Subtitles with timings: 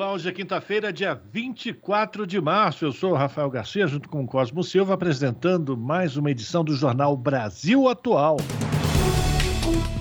[0.00, 2.86] Olá, hoje é quinta-feira, dia 24 de março.
[2.86, 6.74] Eu sou o Rafael Garcia, junto com o Cosmo Silva, apresentando mais uma edição do
[6.74, 8.38] Jornal Brasil Atual.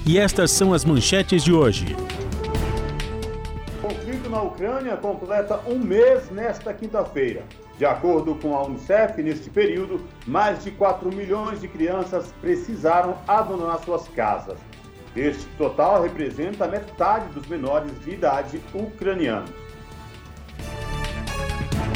[0.08, 1.98] E estas são as manchetes de hoje.
[3.84, 7.44] O conflito na Ucrânia completa um mês nesta quinta-feira.
[7.78, 13.80] De acordo com a Unicef, neste período, mais de 4 milhões de crianças precisaram abandonar
[13.80, 14.58] suas casas.
[15.14, 19.69] Este total representa metade dos menores de idade ucranianos.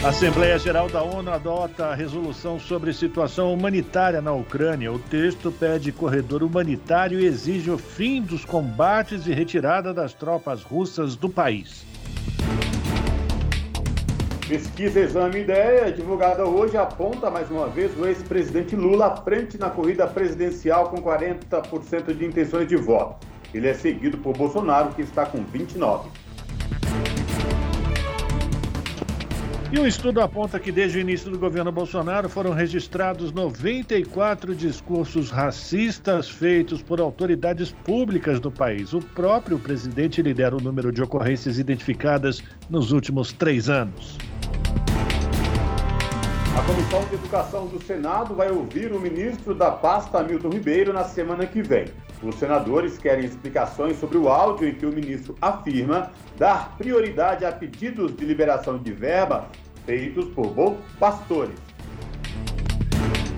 [0.04, 4.92] A Assembleia Geral da ONU adota a resolução sobre situação humanitária na Ucrânia.
[4.92, 10.62] O texto pede corredor humanitário e exige o fim dos combates e retirada das tropas
[10.62, 11.86] russas do país.
[14.46, 19.70] Pesquisa Exame Ideia, divulgada hoje, aponta mais uma vez o ex-presidente Lula à frente na
[19.70, 23.26] corrida presidencial com 40% de intenções de voto.
[23.54, 26.02] Ele é seguido por Bolsonaro, que está com 29%.
[29.74, 35.32] E um estudo aponta que desde o início do governo Bolsonaro foram registrados 94 discursos
[35.32, 38.94] racistas feitos por autoridades públicas do país.
[38.94, 44.16] O próprio presidente lidera o número de ocorrências identificadas nos últimos três anos.
[46.56, 51.04] A Comissão de Educação do Senado vai ouvir o ministro da pasta, Milton Ribeiro, na
[51.04, 51.86] semana que vem.
[52.22, 57.52] Os senadores querem explicações sobre o áudio em que o ministro afirma dar prioridade a
[57.52, 59.50] pedidos de liberação de verba
[59.86, 61.56] feitos por bons pastores.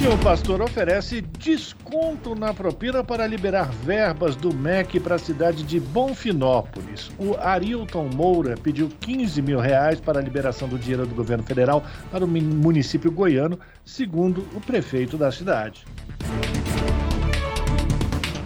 [0.05, 5.63] E o pastor oferece desconto na propina para liberar verbas do MEC para a cidade
[5.63, 7.09] de Bonfinópolis.
[7.17, 11.83] O Arilton Moura pediu 15 mil reais para a liberação do dinheiro do governo federal
[12.11, 15.85] para o município goiano, segundo o prefeito da cidade.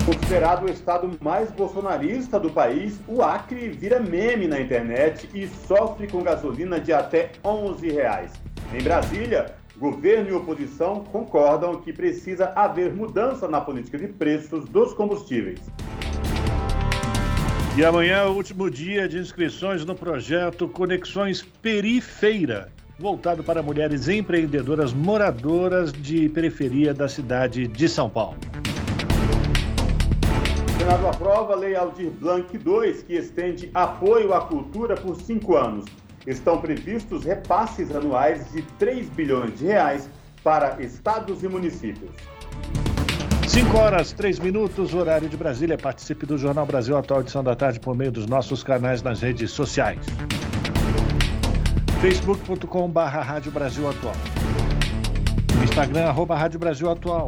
[0.10, 6.08] Considerado o estado mais bolsonarista do país, o Acre vira meme na internet e sofre
[6.08, 8.32] com gasolina de até 11 reais.
[8.74, 14.96] Em Brasília, governo e oposição concordam que precisa haver mudança na política de preços dos
[14.96, 15.60] combustíveis.
[17.78, 24.08] E amanhã é o último dia de inscrições no projeto Conexões Perifeira, voltado para mulheres
[24.08, 28.49] empreendedoras moradoras de periferia da cidade de São Paulo.
[30.90, 35.86] Senado aprova a Lei Aldir Blanc II, que estende apoio à cultura por cinco anos.
[36.26, 40.10] Estão previstos repasses anuais de 3 bilhões de reais
[40.44, 42.10] para estados e municípios.
[43.48, 45.78] 5 horas, 3 minutos, horário de Brasília.
[45.78, 49.52] Participe do Jornal Brasil Atual, edição da tarde, por meio dos nossos canais nas redes
[49.52, 50.04] sociais.
[52.02, 54.16] facebook.com.br Rádio Brasil Atual.
[55.64, 57.28] Instagram, arroba Rádio Brasil Atual.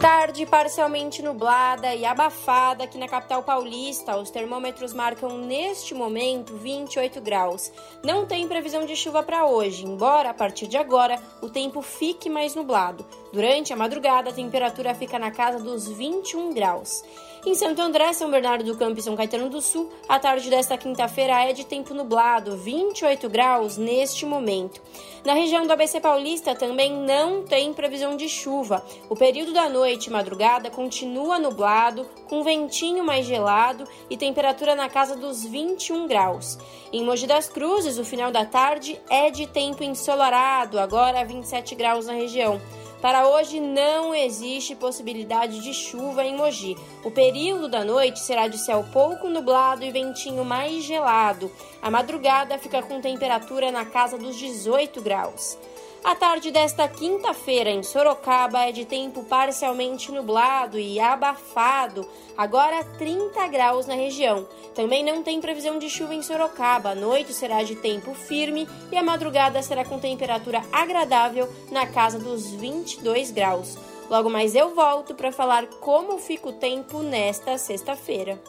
[0.00, 4.16] Tarde parcialmente nublada e abafada aqui na capital paulista.
[4.16, 7.72] Os termômetros marcam neste momento 28 graus.
[8.04, 12.30] Não tem previsão de chuva para hoje, embora a partir de agora o tempo fique
[12.30, 13.04] mais nublado.
[13.32, 17.02] Durante a madrugada, a temperatura fica na casa dos 21 graus.
[17.46, 20.76] Em Santo André, São Bernardo do Campo e São Caetano do Sul, a tarde desta
[20.76, 24.82] quinta-feira é de tempo nublado, 28 graus neste momento.
[25.24, 28.84] Na região do ABC Paulista também não tem previsão de chuva.
[29.08, 34.88] O período da noite e madrugada continua nublado, com ventinho mais gelado e temperatura na
[34.88, 36.58] casa dos 21 graus.
[36.92, 42.06] Em Mogi das Cruzes, o final da tarde é de tempo ensolarado, agora 27 graus
[42.06, 42.60] na região.
[43.00, 46.76] Para hoje não existe possibilidade de chuva em Mogi.
[47.04, 51.50] O período da noite será de céu pouco nublado e ventinho mais gelado.
[51.80, 55.56] A madrugada fica com temperatura na casa dos 18 graus.
[56.04, 63.46] A tarde desta quinta-feira em Sorocaba é de tempo parcialmente nublado e abafado, agora 30
[63.48, 64.46] graus na região.
[64.74, 66.90] Também não tem previsão de chuva em Sorocaba.
[66.90, 72.18] A noite será de tempo firme e a madrugada será com temperatura agradável na casa
[72.18, 73.76] dos 22 graus.
[74.08, 78.40] Logo mais eu volto para falar como fica o tempo nesta sexta-feira.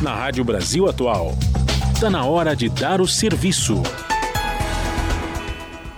[0.00, 1.32] Na Rádio Brasil Atual,
[1.92, 3.82] está na hora de dar o serviço.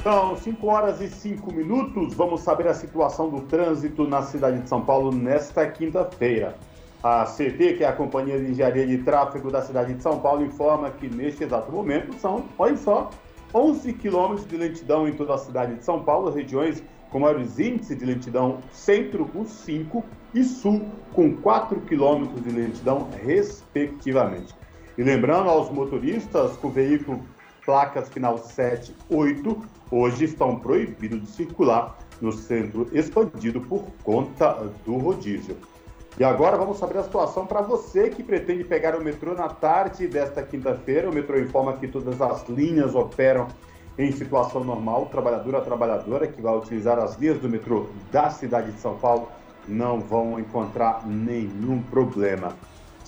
[0.02, 2.14] São 5 horas e 5 minutos.
[2.14, 6.56] Vamos saber a situação do trânsito na cidade de São Paulo nesta quinta-feira.
[7.02, 10.42] A CT, que é a Companhia de Engenharia de Tráfego da cidade de São Paulo,
[10.42, 13.10] informa que neste exato momento são, olha só,
[13.54, 17.98] 11 quilômetros de lentidão em toda a cidade de São Paulo, regiões com maiores índices
[17.98, 20.02] de lentidão, centro com 5
[20.32, 20.80] e sul
[21.12, 24.54] com 4 quilômetros de lentidão, respectivamente.
[24.96, 27.20] E lembrando aos motoristas com veículo
[27.64, 34.52] placas final 7, 8, hoje estão proibidos de circular no centro expandido por conta
[34.84, 35.56] do rodízio.
[36.18, 40.06] E agora vamos saber a situação para você que pretende pegar o metrô na tarde
[40.06, 41.08] desta quinta-feira.
[41.08, 43.46] O metrô informa que todas as linhas operam
[43.96, 45.06] em situação normal.
[45.06, 49.28] Trabalhador a trabalhadora que vai utilizar as linhas do metrô da cidade de São Paulo
[49.66, 52.54] não vão encontrar nenhum problema.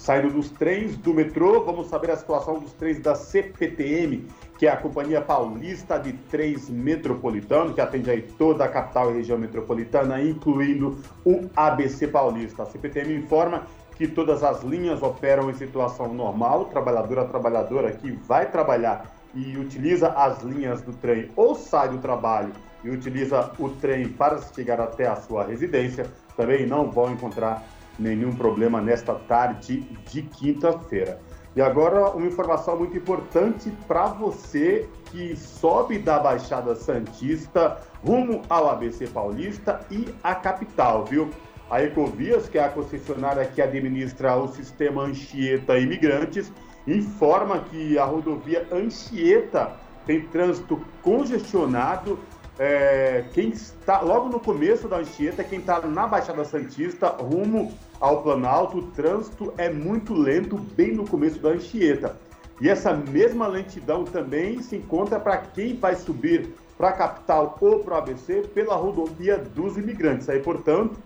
[0.03, 4.27] Saindo dos trens do metrô, vamos saber a situação dos trens da CPTM,
[4.59, 9.19] que é a Companhia Paulista de Trens Metropolitano, que atende aí toda a capital e
[9.19, 12.65] região metropolitana, incluindo o ABC Paulista.
[12.65, 13.63] A CPTM informa
[13.95, 19.57] que todas as linhas operam em situação normal, trabalhador a trabalhadora que vai trabalhar e
[19.57, 22.53] utiliza as linhas do trem ou sai do trabalho
[22.83, 27.63] e utiliza o trem para chegar até a sua residência, também não vão encontrar
[27.99, 29.81] nenhum problema nesta tarde
[30.11, 31.21] de quinta-feira.
[31.55, 38.71] E agora uma informação muito importante para você que sobe da Baixada Santista rumo ao
[38.71, 41.31] ABC Paulista e a capital, viu?
[41.71, 46.51] A Ecovias, que é a concessionária que administra o sistema Anchieta Imigrantes,
[46.87, 49.73] informa que a rodovia Anchieta
[50.07, 52.19] tem trânsito congestionado
[52.65, 58.23] é, quem está logo no começo da Anchieta, quem está na Baixada Santista, rumo ao
[58.23, 62.17] Planalto, o trânsito é muito lento, bem no começo da Anchieta.
[62.61, 67.81] E essa mesma lentidão também se encontra para quem vai subir para a capital ou
[67.81, 70.29] para o ABC pela rodovia dos imigrantes.
[70.29, 71.01] Aí, portanto,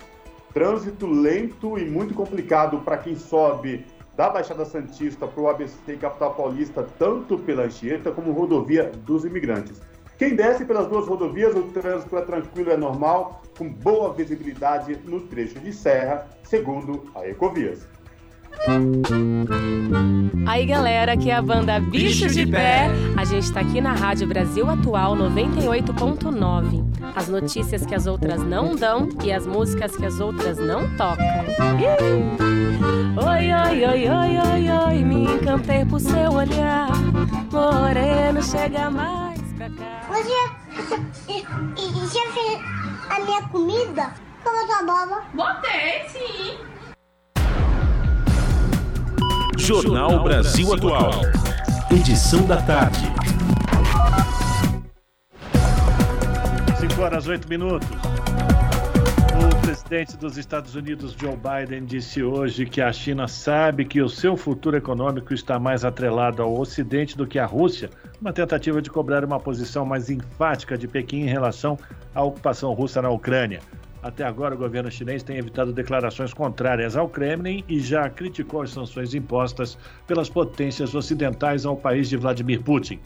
[0.52, 5.96] trânsito lento e muito complicado para quem sobe da Baixada Santista para o ABC e
[5.96, 9.80] capital paulista, tanto pela Anchieta como rodovia dos imigrantes.
[10.18, 15.20] Quem desce pelas duas rodovias, o trânsito é tranquilo, é normal, com boa visibilidade no
[15.20, 17.86] trecho de serra, segundo a Ecovias.
[20.46, 22.88] Aí galera, aqui é a banda Bichos de Pé.
[23.16, 26.84] A gente está aqui na Rádio Brasil Atual 98.9.
[27.14, 31.26] As notícias que as outras não dão e as músicas que as outras não tocam.
[33.28, 36.88] Oi, oi, oi, oi, oi, oi, me encantei por seu olhar.
[37.52, 39.35] Moreno, chega mais.
[39.66, 40.30] Você
[42.14, 42.60] já fez
[43.10, 44.14] a minha comida?
[44.44, 45.24] Como a boba?
[45.34, 46.58] Botei, sim.
[49.58, 51.22] Jornal Brasil Atual.
[51.90, 53.12] Edição da tarde.
[56.78, 57.88] 5 horas 8 minutos
[59.66, 64.36] presidente dos Estados Unidos, Joe Biden, disse hoje que a China sabe que o seu
[64.36, 67.90] futuro econômico está mais atrelado ao Ocidente do que à Rússia,
[68.20, 71.76] uma tentativa de cobrar uma posição mais enfática de Pequim em relação
[72.14, 73.58] à ocupação russa na Ucrânia.
[74.00, 78.70] Até agora, o governo chinês tem evitado declarações contrárias ao Kremlin e já criticou as
[78.70, 79.76] sanções impostas
[80.06, 83.00] pelas potências ocidentais ao país de Vladimir Putin.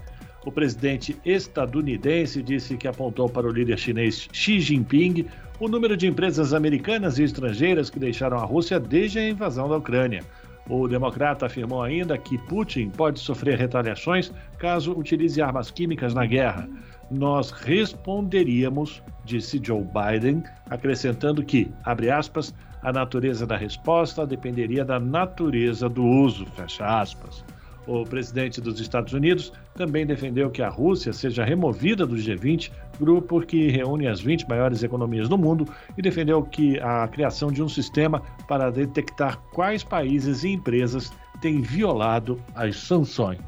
[0.44, 5.26] O presidente estadunidense disse que apontou para o líder chinês Xi Jinping
[5.61, 9.76] o número de empresas americanas e estrangeiras que deixaram a Rússia desde a invasão da
[9.76, 10.25] Ucrânia.
[10.67, 16.67] O democrata afirmou ainda que Putin pode sofrer retaliações caso utilize armas químicas na guerra.
[17.11, 24.99] Nós responderíamos, disse Joe Biden, acrescentando que, abre aspas, a natureza da resposta dependeria da
[24.99, 27.45] natureza do uso, fecha aspas.
[27.90, 32.70] O presidente dos Estados Unidos também defendeu que a Rússia seja removida do G20,
[33.00, 35.66] grupo que reúne as 20 maiores economias do mundo,
[35.99, 41.62] e defendeu que a criação de um sistema para detectar quais países e empresas têm
[41.62, 43.40] violado as sanções.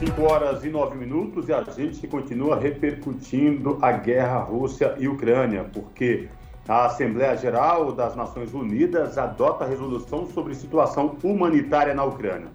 [0.00, 5.64] 5 horas e 9 minutos e a gente continua repercutindo a guerra Rússia e Ucrânia,
[5.72, 6.28] porque
[6.68, 12.48] a Assembleia Geral das Nações Unidas adota a resolução sobre situação humanitária na Ucrânia.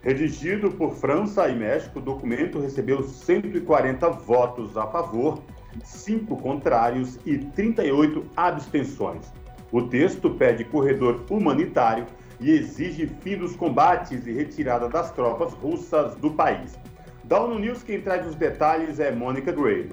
[0.00, 5.40] Redigido por França e México, o documento recebeu 140 votos a favor,
[5.82, 9.32] 5 contrários e 38 abstenções.
[9.72, 12.06] O texto pede corredor humanitário
[12.40, 16.78] e exige fim dos combates e retirada das tropas russas do país.
[17.24, 19.90] Da ONU News, quem traz os detalhes é Mônica Gray.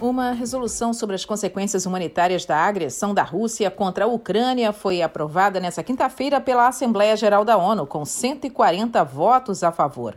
[0.00, 5.58] Uma resolução sobre as consequências humanitárias da agressão da Rússia contra a Ucrânia foi aprovada
[5.58, 10.16] nesta quinta-feira pela Assembleia Geral da ONU, com 140 votos a favor.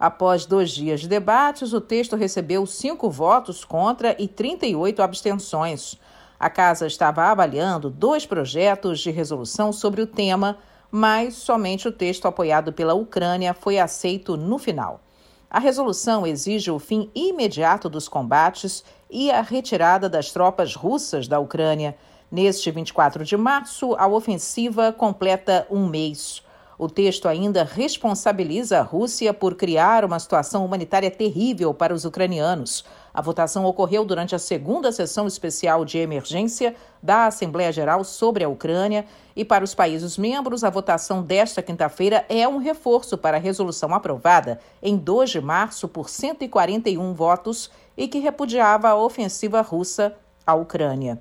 [0.00, 5.96] Após dois dias de debates, o texto recebeu cinco votos contra e 38 abstenções.
[6.38, 10.58] A Casa estava avaliando dois projetos de resolução sobre o tema,
[10.90, 15.00] mas somente o texto apoiado pela Ucrânia foi aceito no final.
[15.48, 21.38] A resolução exige o fim imediato dos combates e a retirada das tropas russas da
[21.38, 21.96] Ucrânia.
[22.30, 26.42] Neste 24 de março, a ofensiva completa um mês.
[26.78, 32.86] O texto ainda responsabiliza a Rússia por criar uma situação humanitária terrível para os ucranianos.
[33.12, 38.48] A votação ocorreu durante a segunda sessão especial de emergência da Assembleia Geral sobre a
[38.48, 39.04] Ucrânia
[39.36, 43.92] e para os países membros, a votação desta quinta-feira é um reforço para a resolução
[43.92, 50.16] aprovada em 2 de março por 141 votos e que repudiava a ofensiva russa
[50.46, 51.20] à Ucrânia.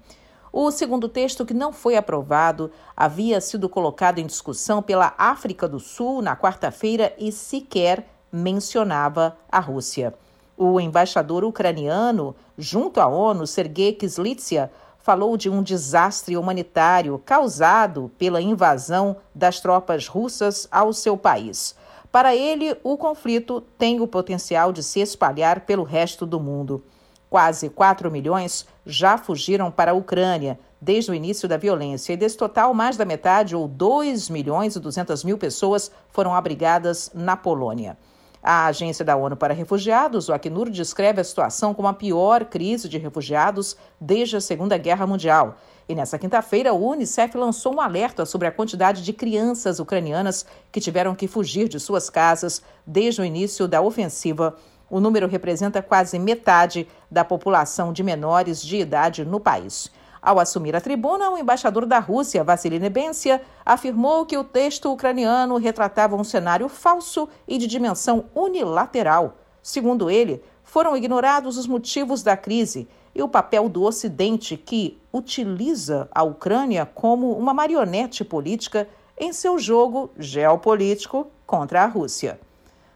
[0.50, 5.77] O segundo texto, que não foi aprovado, havia sido colocado em discussão pela África do
[5.77, 10.13] Sul na quarta-feira e sequer mencionava a Rússia.
[10.55, 18.41] O embaixador ucraniano, junto à ONU, Sergei Kislitsia, falou de um desastre humanitário causado pela
[18.41, 21.75] invasão das tropas russas ao seu país.
[22.11, 26.83] Para ele, o conflito tem o potencial de se espalhar pelo resto do mundo.
[27.29, 32.37] Quase 4 milhões já fugiram para a Ucrânia desde o início da violência, e desse
[32.37, 37.97] total, mais da metade, ou 2 milhões e 200 mil pessoas, foram abrigadas na Polônia.
[38.41, 42.87] A Agência da ONU para Refugiados, o Acnur, descreve a situação como a pior crise
[42.87, 45.57] de refugiados desde a Segunda Guerra Mundial.
[45.89, 50.79] E nessa quinta-feira, o Unicef lançou um alerta sobre a quantidade de crianças ucranianas que
[50.79, 54.55] tiveram que fugir de suas casas desde o início da ofensiva
[54.89, 59.91] o número representa quase metade da população de menores de idade no país.
[60.22, 65.58] Ao assumir a tribuna, o embaixador da Rússia, Vassili Nebensia, afirmou que o texto ucraniano
[65.58, 69.38] retratava um cenário falso e de dimensão unilateral.
[69.62, 72.88] Segundo ele, foram ignorados os motivos da crise
[73.19, 78.88] e o papel do Ocidente, que utiliza a Ucrânia como uma marionete política
[79.19, 82.39] em seu jogo geopolítico contra a Rússia.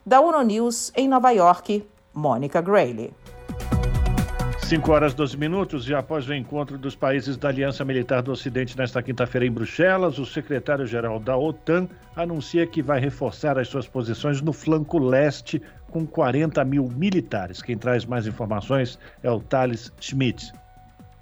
[0.06, 3.14] Da ONU News, em Nova York, Mônica Grayley.
[4.60, 8.78] 5 horas 12 minutos e após o encontro dos países da Aliança Militar do Ocidente
[8.78, 14.42] nesta quinta-feira em Bruxelas, o secretário-geral da OTAN anuncia que vai reforçar as suas posições
[14.42, 15.62] no flanco leste
[15.94, 17.62] com 40 mil militares.
[17.62, 20.52] Quem traz mais informações é o Thales Schmidt.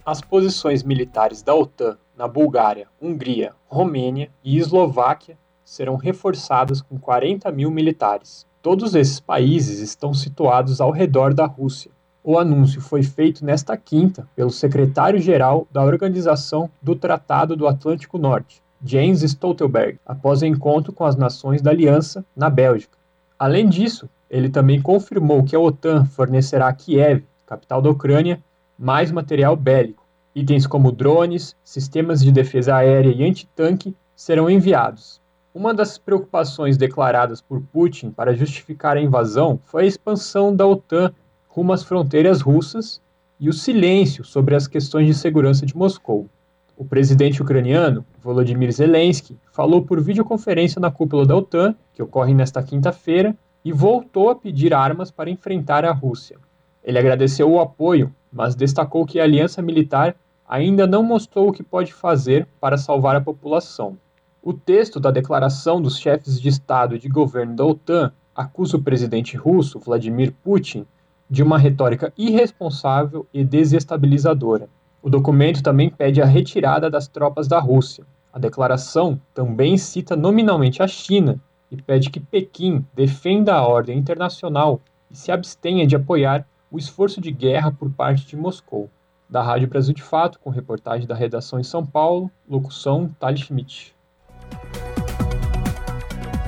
[0.06, 7.51] As posições militares da OTAN na Bulgária, Hungria, Romênia e Eslováquia serão reforçadas com 40
[7.51, 8.48] mil militares.
[8.62, 11.92] Todos esses países estão situados ao redor da Rússia.
[12.24, 18.63] O anúncio foi feito nesta quinta pelo secretário-geral da Organização do Tratado do Atlântico Norte,
[18.86, 22.98] James Stoltenberg, após o encontro com as nações da Aliança na Bélgica.
[23.38, 28.42] Além disso, ele também confirmou que a OTAN fornecerá a Kiev, capital da Ucrânia,
[28.80, 30.06] mais material bélico.
[30.34, 35.20] Itens como drones, sistemas de defesa aérea e antitanque serão enviados.
[35.54, 41.12] Uma das preocupações declaradas por Putin para justificar a invasão foi a expansão da OTAN
[41.50, 43.02] rumo às fronteiras russas
[43.38, 46.30] e o silêncio sobre as questões de segurança de Moscou.
[46.78, 52.64] O presidente ucraniano, Volodymyr Zelensky, falou por videoconferência na cúpula da OTAN, que ocorre nesta
[52.64, 56.38] quinta-feira, e voltou a pedir armas para enfrentar a Rússia.
[56.84, 60.15] Ele agradeceu o apoio, mas destacou que a aliança militar
[60.48, 63.98] ainda não mostrou o que pode fazer para salvar a população.
[64.41, 68.82] O texto da declaração dos chefes de Estado e de governo da OTAN acusa o
[68.82, 70.86] presidente russo, Vladimir Putin,
[71.30, 74.68] de uma retórica irresponsável e desestabilizadora.
[75.01, 78.03] O documento também pede a retirada das tropas da Rússia.
[78.34, 81.39] A declaração também cita nominalmente a China
[81.72, 87.22] e pede que Pequim defenda a ordem internacional e se abstenha de apoiar o esforço
[87.22, 88.90] de guerra por parte de Moscou.
[89.30, 93.96] Da Rádio Brasil de Fato, com reportagem da redação em São Paulo, locução Thales Schmidt.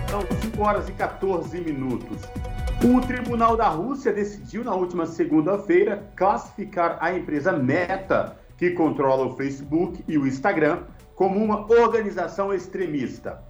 [0.09, 2.21] São 5 horas e 14 minutos.
[2.83, 9.37] O Tribunal da Rússia decidiu na última segunda-feira classificar a empresa Meta, que controla o
[9.37, 10.83] Facebook e o Instagram,
[11.15, 13.41] como uma organização extremista.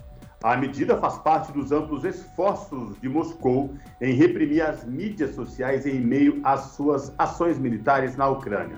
[0.43, 6.01] A medida faz parte dos amplos esforços de Moscou em reprimir as mídias sociais em
[6.01, 8.77] meio às suas ações militares na Ucrânia.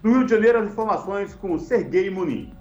[0.00, 2.52] Do Rio de Janeiro, as informações com Sergei Munin.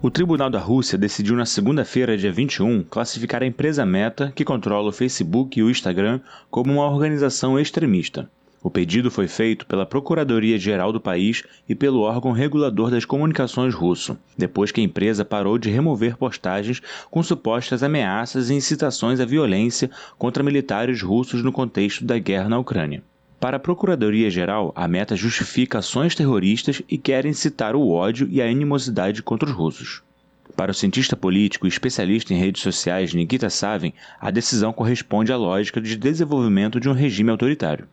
[0.00, 4.88] O Tribunal da Rússia decidiu na segunda-feira, dia 21, classificar a empresa Meta, que controla
[4.88, 8.30] o Facebook e o Instagram, como uma organização extremista.
[8.64, 14.16] O pedido foi feito pela Procuradoria-Geral do país e pelo órgão regulador das comunicações russo,
[14.38, 16.80] depois que a empresa parou de remover postagens
[17.10, 22.58] com supostas ameaças e incitações à violência contra militares russos no contexto da guerra na
[22.58, 23.02] Ucrânia.
[23.38, 28.46] Para a Procuradoria-Geral, a meta justifica ações terroristas e quer incitar o ódio e a
[28.46, 30.02] animosidade contra os russos.
[30.56, 35.36] Para o cientista político e especialista em redes sociais Nikita Savin, a decisão corresponde à
[35.36, 37.86] lógica de desenvolvimento de um regime autoritário.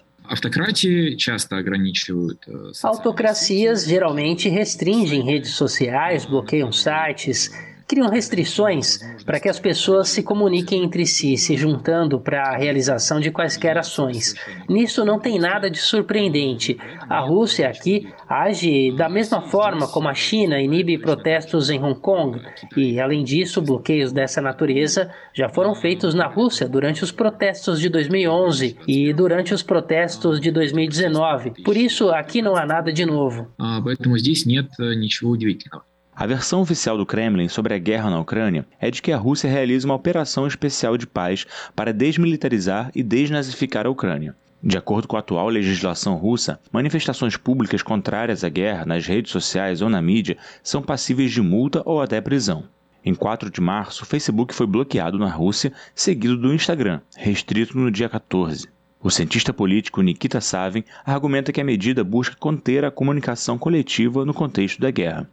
[2.83, 7.51] Autocracias geralmente restringem redes sociais, bloqueiam sites,
[7.90, 13.20] criam restrições para que as pessoas se comuniquem entre si, se juntando para a realização
[13.20, 14.34] de quaisquer ações.
[14.68, 16.76] Nisso não tem nada de surpreendente.
[17.08, 22.40] A Rússia aqui age da mesma forma como a China inibe protestos em Hong Kong,
[22.76, 27.88] e além disso, bloqueios dessa natureza já foram feitos na Rússia durante os protestos de
[27.88, 31.62] 2011 e durante os protestos de 2019.
[31.62, 33.48] Por isso, aqui não há nada de novo.
[33.84, 35.84] Поэтому здесь нет ничего удивительного.
[36.21, 39.49] A versão oficial do Kremlin sobre a guerra na Ucrânia é de que a Rússia
[39.49, 44.35] realiza uma operação especial de paz para desmilitarizar e desnazificar a Ucrânia.
[44.61, 49.81] De acordo com a atual legislação russa, manifestações públicas contrárias à guerra nas redes sociais
[49.81, 52.65] ou na mídia são passíveis de multa ou até prisão.
[53.03, 57.89] Em 4 de março, o Facebook foi bloqueado na Rússia, seguido do Instagram, restrito no
[57.89, 58.67] dia 14.
[59.01, 64.35] O cientista político Nikita Savin argumenta que a medida busca conter a comunicação coletiva no
[64.35, 65.27] contexto da guerra.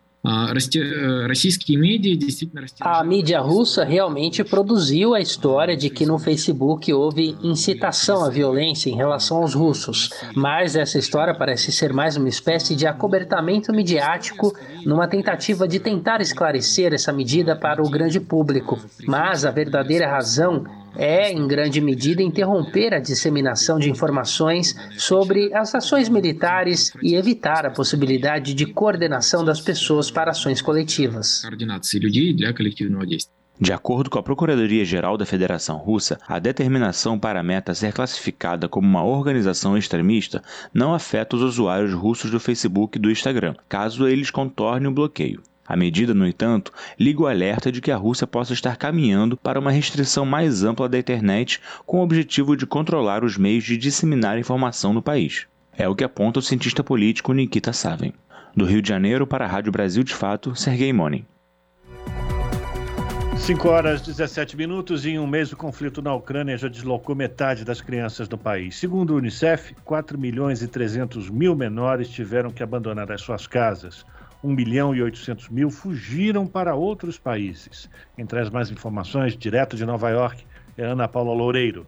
[2.80, 8.90] A mídia russa realmente produziu a história de que no Facebook houve incitação à violência
[8.90, 14.52] em relação aos russos, mas essa história parece ser mais uma espécie de acobertamento midiático
[14.84, 18.78] numa tentativa de tentar esclarecer essa medida para o grande público.
[19.06, 20.64] Mas a verdadeira razão
[20.96, 27.66] é, em grande medida, interromper a disseminação de informações sobre as ações militares e evitar
[27.66, 31.42] a possibilidade de coordenação das pessoas para ações coletivas.
[33.60, 38.68] De acordo com a Procuradoria-Geral da Federação Russa, a determinação para a meta ser classificada
[38.68, 44.06] como uma organização extremista não afeta os usuários russos do Facebook e do Instagram, caso
[44.06, 45.42] eles contornem o bloqueio.
[45.68, 49.60] A medida, no entanto, liga o alerta de que a Rússia possa estar caminhando para
[49.60, 54.38] uma restrição mais ampla da internet com o objetivo de controlar os meios de disseminar
[54.38, 55.46] informação no país.
[55.76, 58.14] É o que aponta o cientista político Nikita Savin.
[58.56, 61.26] Do Rio de Janeiro para a Rádio Brasil de Fato, Sergei Monin.
[63.36, 67.80] 5 horas 17 minutos em um mês o conflito na Ucrânia já deslocou metade das
[67.80, 68.76] crianças do país.
[68.76, 74.04] Segundo o Unicef, 4 milhões e 300 mil menores tiveram que abandonar as suas casas.
[74.42, 77.88] 1 milhão e 800 mil fugiram para outros países.
[78.14, 80.44] Quem traz mais informações, direto de Nova York,
[80.76, 81.86] é Ana Paula Loureiro.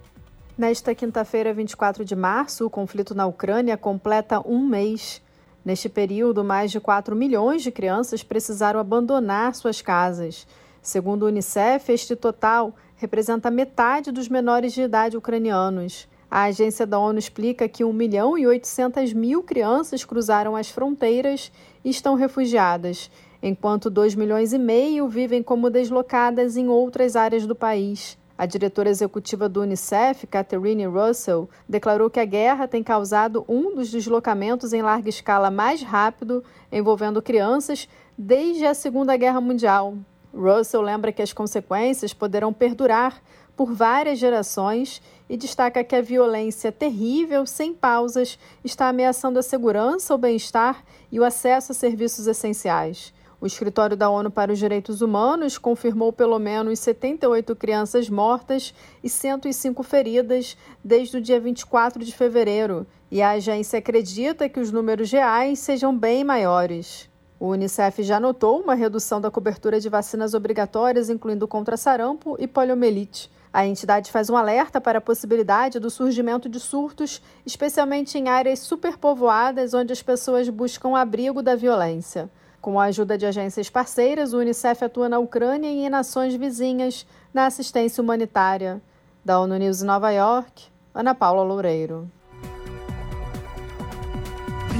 [0.59, 5.23] Nesta quinta-feira, 24 de março, o conflito na Ucrânia completa um mês.
[5.65, 10.47] Neste período, mais de 4 milhões de crianças precisaram abandonar suas casas.
[10.83, 16.09] Segundo o Unicef, este total representa metade dos menores de idade ucranianos.
[16.31, 21.51] A agência da ONU explica que 1 milhão e 800 mil crianças cruzaram as fronteiras
[21.85, 23.11] estão refugiadas,
[23.43, 28.19] enquanto 2 milhões e meio vivem como deslocadas em outras áreas do país.
[28.41, 33.91] A diretora executiva do Unicef, Catherine Russell, declarou que a guerra tem causado um dos
[33.91, 39.95] deslocamentos em larga escala mais rápido envolvendo crianças desde a Segunda Guerra Mundial.
[40.35, 43.21] Russell lembra que as consequências poderão perdurar
[43.55, 50.13] por várias gerações e destaca que a violência terrível, sem pausas, está ameaçando a segurança,
[50.13, 53.15] o bem-estar e o acesso a serviços essenciais.
[53.41, 59.09] O Escritório da ONU para os Direitos Humanos confirmou pelo menos 78 crianças mortas e
[59.09, 65.13] 105 feridas desde o dia 24 de fevereiro, e a agência acredita que os números
[65.13, 67.09] reais sejam bem maiores.
[67.39, 72.49] O Unicef já notou uma redução da cobertura de vacinas obrigatórias, incluindo contra sarampo e
[72.49, 73.31] poliomielite.
[73.53, 78.61] A entidade faz um alerta para a possibilidade do surgimento de surtos, especialmente em áreas
[78.61, 82.31] superpovoadas onde as pessoas buscam abrigo da violência.
[82.61, 87.05] Com a ajuda de agências parceiras, o Unicef atua na Ucrânia e em nações vizinhas
[87.35, 88.81] na assistência humanitária.
[89.25, 92.09] Da ONU News em Nova York, Ana Paula Loureiro.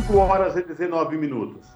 [0.07, 1.70] 5 horas e 19 minutos.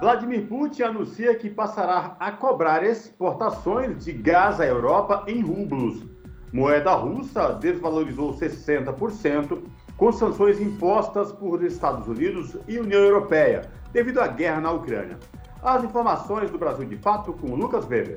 [0.00, 6.02] Vladimir Putin anuncia que passará a cobrar exportações de gás à Europa em rublos.
[6.50, 9.58] Moeda russa desvalorizou 60%
[9.98, 15.18] com sanções impostas por Estados Unidos e União Europeia devido à guerra na Ucrânia.
[15.62, 18.16] As informações do Brasil de Fato com Lucas Weber.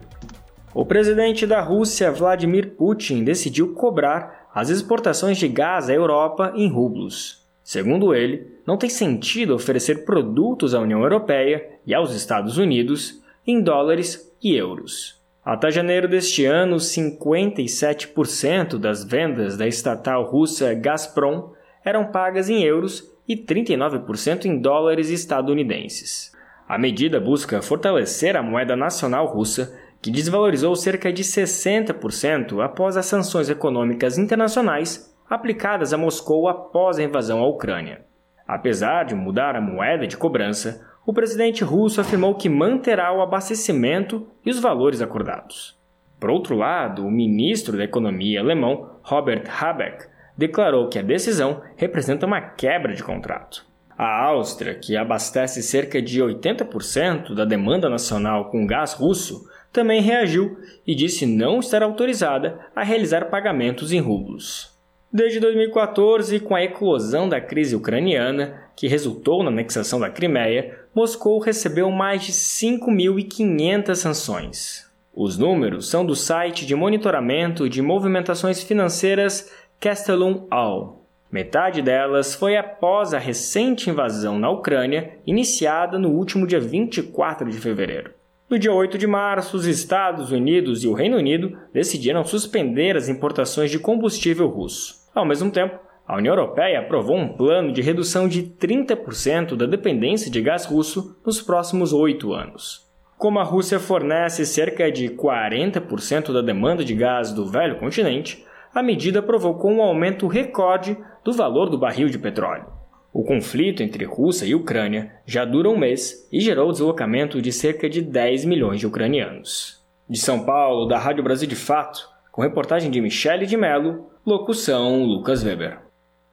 [0.73, 6.69] O presidente da Rússia, Vladimir Putin, decidiu cobrar as exportações de gás à Europa em
[6.71, 7.42] rublos.
[7.63, 13.61] Segundo ele, não tem sentido oferecer produtos à União Europeia e aos Estados Unidos em
[13.61, 15.21] dólares e euros.
[15.45, 21.51] Até janeiro deste ano, 57% das vendas da estatal russa Gazprom
[21.83, 26.31] eram pagas em euros e 39% em dólares estadunidenses.
[26.67, 33.05] A medida busca fortalecer a moeda nacional russa, que desvalorizou cerca de 60% após as
[33.05, 38.05] sanções econômicas internacionais aplicadas a Moscou após a invasão à Ucrânia.
[38.47, 44.27] Apesar de mudar a moeda de cobrança, o presidente russo afirmou que manterá o abastecimento
[44.45, 45.77] e os valores acordados.
[46.19, 50.05] Por outro lado, o ministro da Economia alemão, Robert Habeck,
[50.37, 53.65] declarou que a decisão representa uma quebra de contrato.
[53.97, 60.57] A Áustria, que abastece cerca de 80% da demanda nacional com gás russo, também reagiu
[60.85, 64.72] e disse não estar autorizada a realizar pagamentos em rublos.
[65.15, 71.37] Desde 2014, com a eclosão da crise ucraniana, que resultou na anexação da Crimeia, Moscou
[71.37, 74.91] recebeu mais de 5.500 sanções.
[75.13, 81.05] Os números são do site de monitoramento de movimentações financeiras Castellum All.
[81.31, 87.59] Metade delas foi após a recente invasão na Ucrânia, iniciada no último dia 24 de
[87.59, 88.15] fevereiro.
[88.49, 93.09] No dia 8 de março, os Estados Unidos e o Reino Unido decidiram suspender as
[93.09, 95.02] importações de combustível russo.
[95.13, 100.29] Ao mesmo tempo, a União Europeia aprovou um plano de redução de 30% da dependência
[100.29, 102.91] de gás russo nos próximos oito anos.
[103.17, 108.83] Como a Rússia fornece cerca de 40% da demanda de gás do velho continente, a
[108.83, 112.65] medida provocou um aumento recorde do valor do barril de petróleo.
[113.13, 117.51] O conflito entre Rússia e Ucrânia já dura um mês e gerou o deslocamento de
[117.51, 119.81] cerca de 10 milhões de ucranianos.
[120.09, 125.03] De São Paulo, da Rádio Brasil de Fato, com reportagem de Michele de Mello, locução
[125.03, 125.81] Lucas Weber.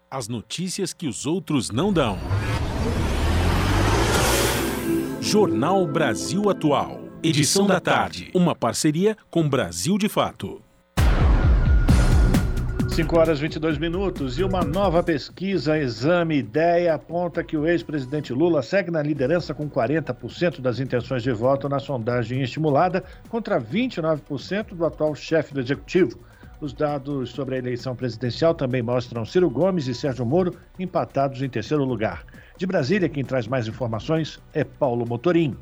[0.09, 2.19] As notícias que os outros não dão.
[5.21, 7.01] Jornal Brasil Atual.
[7.21, 8.31] Edição da tarde.
[8.33, 10.63] Uma parceria com Brasil de Fato.
[12.89, 18.33] 5 horas e 22 minutos e uma nova pesquisa, exame ideia, aponta que o ex-presidente
[18.33, 24.75] Lula segue na liderança com 40% das intenções de voto na sondagem estimulada contra 29%
[24.75, 26.19] do atual chefe do executivo.
[26.61, 31.49] Os dados sobre a eleição presidencial também mostram Ciro Gomes e Sérgio Moro empatados em
[31.49, 32.27] terceiro lugar.
[32.59, 35.57] De Brasília, quem traz mais informações é Paulo Motorim.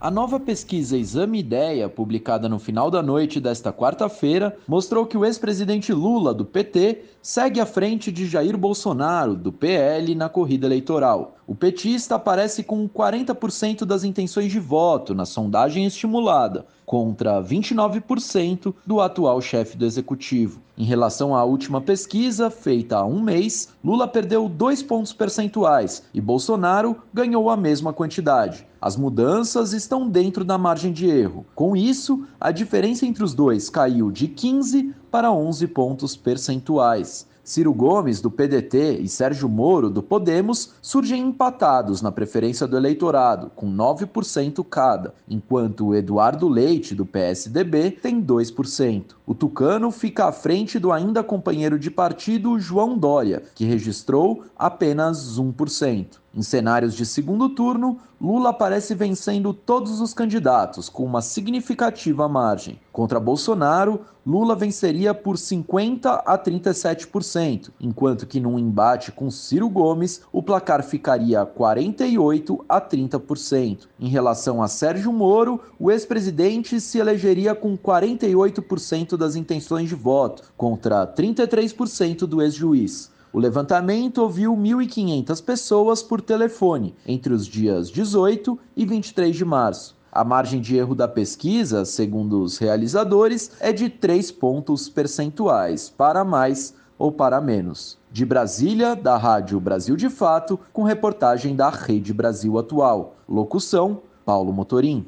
[0.00, 5.26] A nova pesquisa Exame Ideia, publicada no final da noite desta quarta-feira, mostrou que o
[5.26, 11.36] ex-presidente Lula, do PT, segue à frente de Jair Bolsonaro, do PL, na corrida eleitoral.
[11.50, 19.00] O petista aparece com 40% das intenções de voto na sondagem estimulada, contra 29% do
[19.00, 20.60] atual chefe do executivo.
[20.78, 26.20] Em relação à última pesquisa, feita há um mês, Lula perdeu dois pontos percentuais e
[26.20, 28.64] Bolsonaro ganhou a mesma quantidade.
[28.80, 31.44] As mudanças estão dentro da margem de erro.
[31.56, 37.28] Com isso, a diferença entre os dois caiu de 15 para 11 pontos percentuais.
[37.50, 43.50] Ciro Gomes, do PDT, e Sérgio Moro, do Podemos, surgem empatados na preferência do eleitorado,
[43.56, 49.16] com 9% cada, enquanto Eduardo Leite, do PSDB, tem 2%.
[49.26, 55.36] O Tucano fica à frente do ainda companheiro de partido João Dória, que registrou apenas
[55.36, 56.19] 1%.
[56.32, 62.78] Em cenários de segundo turno, Lula aparece vencendo todos os candidatos com uma significativa margem.
[62.92, 70.22] Contra Bolsonaro, Lula venceria por 50 a 37%, enquanto que num embate com Ciro Gomes,
[70.30, 73.88] o placar ficaria 48 a 30%.
[73.98, 80.44] Em relação a Sérgio Moro, o ex-presidente se elegeria com 48% das intenções de voto,
[80.56, 83.09] contra 33% do ex-juiz.
[83.32, 89.96] O levantamento ouviu 1.500 pessoas por telefone entre os dias 18 e 23 de março.
[90.10, 96.24] A margem de erro da pesquisa, segundo os realizadores, é de 3 pontos percentuais, para
[96.24, 97.96] mais ou para menos.
[98.10, 103.14] De Brasília, da Rádio Brasil de Fato, com reportagem da Rede Brasil Atual.
[103.28, 105.06] Locução: Paulo Motorim.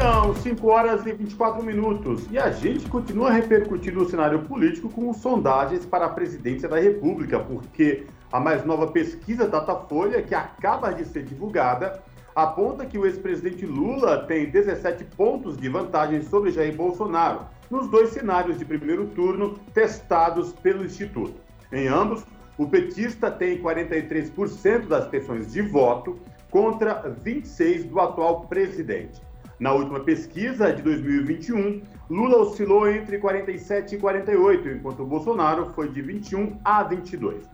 [0.00, 5.12] São 5 horas e 24 minutos e a gente continua repercutindo o cenário político com
[5.12, 11.04] sondagens para a presidência da República, porque A mais nova pesquisa Datafolha, que acaba de
[11.04, 12.00] ser divulgada,
[12.34, 18.10] aponta que o ex-presidente Lula tem 17 pontos de vantagem sobre Jair Bolsonaro, nos dois
[18.10, 21.34] cenários de primeiro turno testados pelo Instituto.
[21.72, 22.24] Em ambos,
[22.56, 26.18] o petista tem 43% das pessoas de voto
[26.50, 29.20] contra 26% do atual presidente.
[29.60, 36.00] Na última pesquisa de 2021, Lula oscilou entre 47 e 48, enquanto Bolsonaro foi de
[36.00, 37.44] 21 a 22.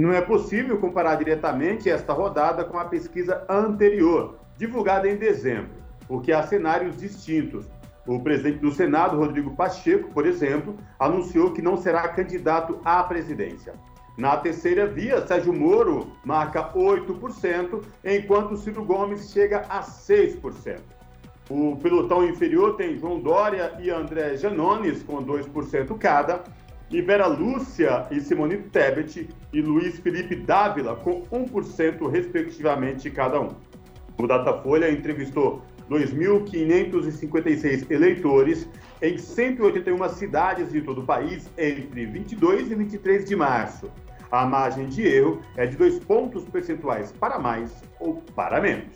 [0.00, 5.70] Não é possível comparar diretamente esta rodada com a pesquisa anterior, divulgada em dezembro,
[6.08, 7.64] porque há cenários distintos.
[8.08, 13.74] O presidente do Senado, Rodrigo Pacheco, por exemplo, anunciou que não será candidato à presidência.
[14.18, 20.80] Na terceira via, Sérgio Moro marca 8%, enquanto Ciro Gomes chega a 6%.
[21.50, 26.42] O pelotão inferior tem João Dória e André Janones com 2% cada,
[26.90, 33.48] e Vera Lúcia e Simone Tebet e Luiz Felipe Dávila com 1% respectivamente cada um.
[34.18, 38.68] O Datafolha entrevistou 2.556 eleitores
[39.00, 43.90] em 181 cidades de todo o país entre 22 e 23 de março.
[44.30, 48.94] A margem de erro é de dois pontos percentuais para mais ou para menos.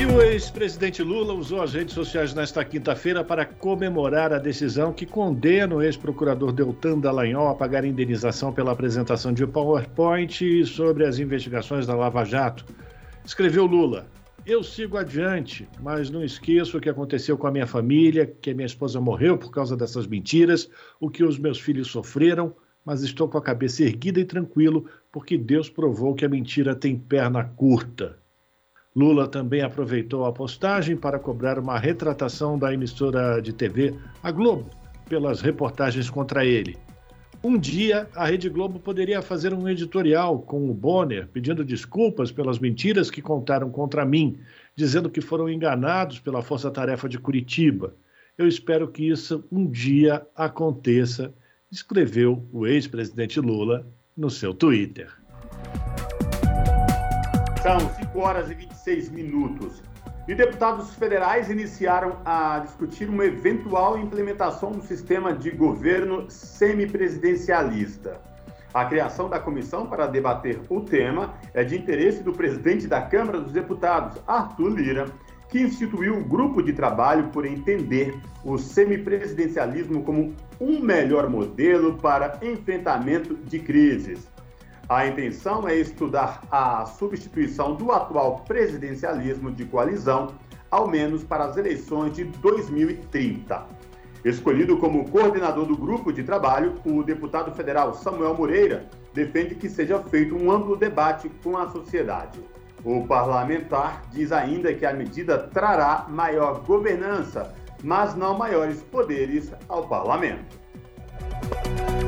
[0.00, 5.04] E o ex-presidente Lula usou as redes sociais nesta quinta-feira para comemorar a decisão que
[5.04, 11.86] condena o ex-procurador Deltan Dallagnol a pagar indenização pela apresentação de PowerPoint sobre as investigações
[11.86, 12.64] da Lava Jato.
[13.26, 14.06] Escreveu Lula:
[14.46, 18.54] Eu sigo adiante, mas não esqueço o que aconteceu com a minha família, que a
[18.54, 23.28] minha esposa morreu por causa dessas mentiras, o que os meus filhos sofreram, mas estou
[23.28, 28.18] com a cabeça erguida e tranquilo, porque Deus provou que a mentira tem perna curta.
[28.94, 34.68] Lula também aproveitou a postagem para cobrar uma retratação da emissora de TV, a Globo,
[35.08, 36.76] pelas reportagens contra ele.
[37.42, 42.58] Um dia, a Rede Globo poderia fazer um editorial com o Bonner pedindo desculpas pelas
[42.58, 44.38] mentiras que contaram contra mim,
[44.76, 47.94] dizendo que foram enganados pela Força Tarefa de Curitiba.
[48.36, 51.32] Eu espero que isso um dia aconteça,
[51.70, 55.08] escreveu o ex-presidente Lula no seu Twitter.
[57.62, 58.54] São 5 horas e
[58.90, 59.82] 26 minutos.
[60.26, 68.20] E deputados federais iniciaram a discutir uma eventual implementação do sistema de governo semipresidencialista.
[68.72, 73.40] A criação da comissão para debater o tema é de interesse do presidente da Câmara
[73.40, 75.06] dos Deputados, Arthur Lira,
[75.48, 82.38] que instituiu o grupo de trabalho por entender o semipresidencialismo como um melhor modelo para
[82.40, 84.30] enfrentamento de crises.
[84.90, 90.34] A intenção é estudar a substituição do atual presidencialismo de coalizão,
[90.68, 93.66] ao menos para as eleições de 2030.
[94.24, 100.00] Escolhido como coordenador do grupo de trabalho, o deputado federal Samuel Moreira defende que seja
[100.00, 102.40] feito um amplo debate com a sociedade.
[102.84, 109.86] O parlamentar diz ainda que a medida trará maior governança, mas não maiores poderes ao
[109.86, 110.59] parlamento.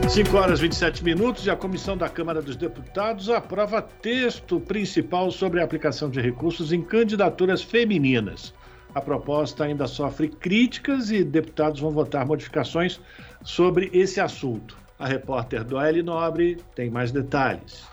[0.08, 5.30] 5 horas e 27 minutos e a Comissão da Câmara dos Deputados aprova texto principal
[5.30, 8.52] sobre a aplicação de recursos em candidaturas femininas.
[8.94, 13.00] A proposta ainda sofre críticas e deputados vão votar modificações
[13.42, 14.76] sobre esse assunto.
[14.98, 17.91] A repórter Doelle Nobre tem mais detalhes.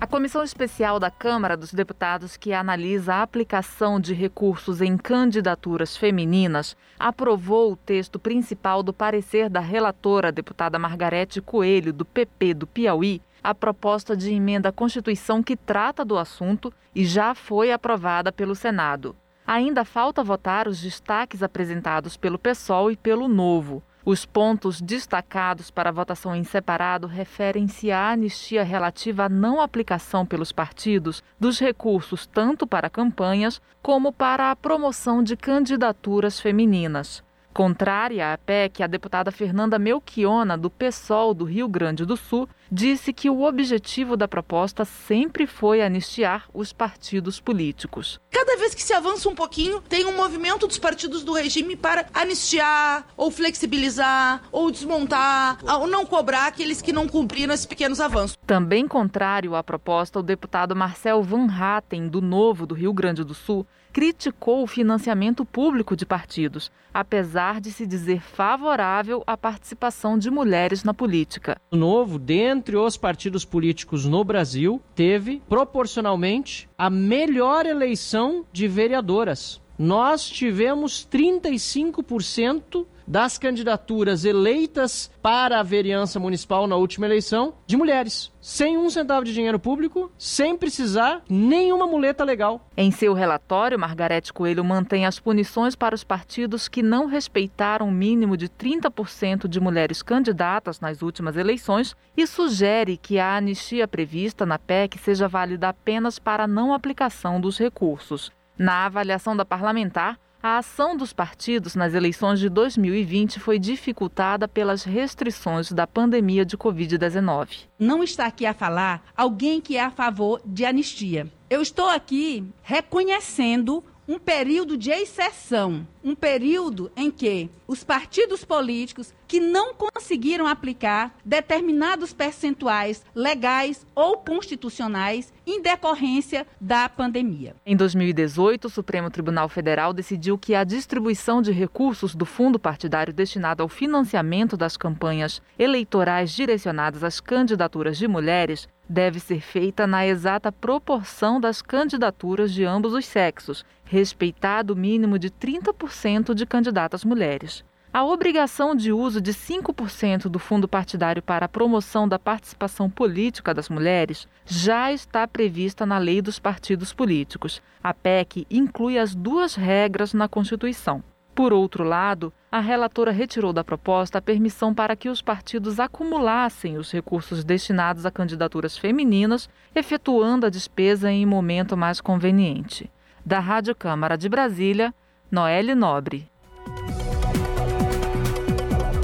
[0.00, 5.94] A Comissão Especial da Câmara dos Deputados, que analisa a aplicação de recursos em candidaturas
[5.94, 12.66] femininas, aprovou o texto principal do parecer da relatora, deputada Margarete Coelho, do PP do
[12.66, 18.32] Piauí, a proposta de emenda à Constituição que trata do assunto e já foi aprovada
[18.32, 19.14] pelo Senado.
[19.46, 23.82] Ainda falta votar os destaques apresentados pelo PSOL e pelo Novo.
[24.04, 30.52] Os pontos destacados para votação em separado referem-se à anistia relativa à não aplicação pelos
[30.52, 37.22] partidos dos recursos tanto para campanhas como para a promoção de candidaturas femininas.
[37.52, 43.12] Contrária à PEC, a deputada Fernanda Melchiona, do PSOL do Rio Grande do Sul, disse
[43.12, 48.20] que o objetivo da proposta sempre foi anistiar os partidos políticos.
[48.30, 52.06] Cada vez que se avança um pouquinho, tem um movimento dos partidos do regime para
[52.14, 58.38] anistiar, ou flexibilizar, ou desmontar, ou não cobrar aqueles que não cumpriram esses pequenos avanços.
[58.46, 63.34] Também contrário à proposta, o deputado Marcel Van Hatten, do Novo do Rio Grande do
[63.34, 70.30] Sul, criticou o financiamento público de partidos, apesar de se dizer favorável à participação de
[70.30, 71.60] mulheres na política.
[71.70, 79.60] O Novo, dentre os partidos políticos no Brasil, teve proporcionalmente a melhor eleição de vereadoras
[79.80, 88.32] nós tivemos 35% das candidaturas eleitas para a vereança municipal na última eleição de mulheres,
[88.40, 92.68] sem um centavo de dinheiro público, sem precisar nenhuma muleta legal.
[92.76, 97.92] Em seu relatório, Margarete Coelho mantém as punições para os partidos que não respeitaram o
[97.92, 104.46] mínimo de 30% de mulheres candidatas nas últimas eleições e sugere que a anistia prevista
[104.46, 108.32] na PEC seja válida apenas para a não aplicação dos recursos.
[108.58, 114.84] Na avaliação da parlamentar, a ação dos partidos nas eleições de 2020 foi dificultada pelas
[114.84, 117.66] restrições da pandemia de Covid-19.
[117.78, 121.26] Não está aqui a falar alguém que é a favor de anistia.
[121.50, 129.14] Eu estou aqui reconhecendo um período de exceção, um período em que os partidos políticos
[129.28, 137.54] que não conseguiram aplicar determinados percentuais legais ou constitucionais em decorrência da pandemia.
[137.64, 143.12] Em 2018, o Supremo Tribunal Federal decidiu que a distribuição de recursos do fundo partidário
[143.12, 150.04] destinado ao financiamento das campanhas eleitorais direcionadas às candidaturas de mulheres deve ser feita na
[150.04, 157.04] exata proporção das candidaturas de ambos os sexos, respeitado o mínimo de 30% de candidatas
[157.04, 157.64] mulheres.
[157.92, 163.52] A obrigação de uso de 5% do fundo partidário para a promoção da participação política
[163.52, 167.60] das mulheres já está prevista na Lei dos Partidos Políticos.
[167.82, 171.02] A PEC inclui as duas regras na Constituição.
[171.34, 176.78] Por outro lado, a relatora retirou da proposta a permissão para que os partidos acumulassem
[176.78, 182.88] os recursos destinados a candidaturas femininas, efetuando a despesa em momento mais conveniente.
[183.24, 184.94] Da Rádio Câmara de Brasília,
[185.30, 186.26] Noelle Nobre.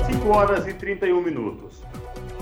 [0.06, 1.82] 5 horas e 31 minutos.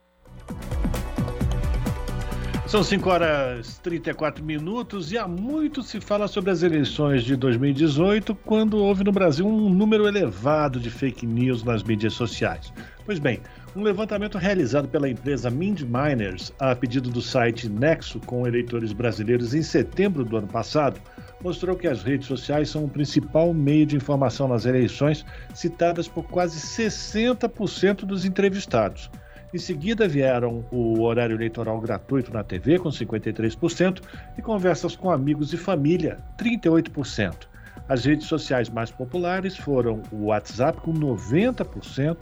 [2.65, 7.35] São 5 horas e 34 minutos e há muito se fala sobre as eleições de
[7.35, 12.73] 2018, quando houve no Brasil um número elevado de fake news nas mídias sociais.
[13.05, 13.41] Pois bem,
[13.79, 19.53] um levantamento realizado pela empresa Mind Miners, a pedido do site Nexo com eleitores brasileiros
[19.53, 20.99] em setembro do ano passado,
[21.41, 26.25] mostrou que as redes sociais são o principal meio de informação nas eleições, citadas por
[26.27, 29.09] quase 60% dos entrevistados.
[29.53, 34.01] Em seguida vieram o horário eleitoral gratuito na TV, com 53%,
[34.37, 37.47] e conversas com amigos e família, 38%.
[37.87, 42.17] As redes sociais mais populares foram o WhatsApp, com 90%,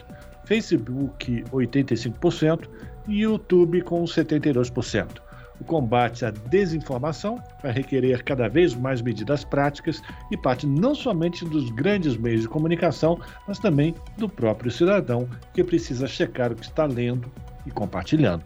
[0.47, 2.69] Facebook, 85%,
[3.07, 5.21] e YouTube, com 72%.
[5.59, 11.43] O combate à desinformação vai requerer cada vez mais medidas práticas e parte não somente
[11.45, 16.65] dos grandes meios de comunicação, mas também do próprio cidadão, que precisa checar o que
[16.65, 17.31] está lendo
[17.65, 18.43] e compartilhando.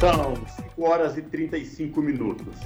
[0.00, 0.34] São
[0.74, 2.56] 5 horas e 35 minutos.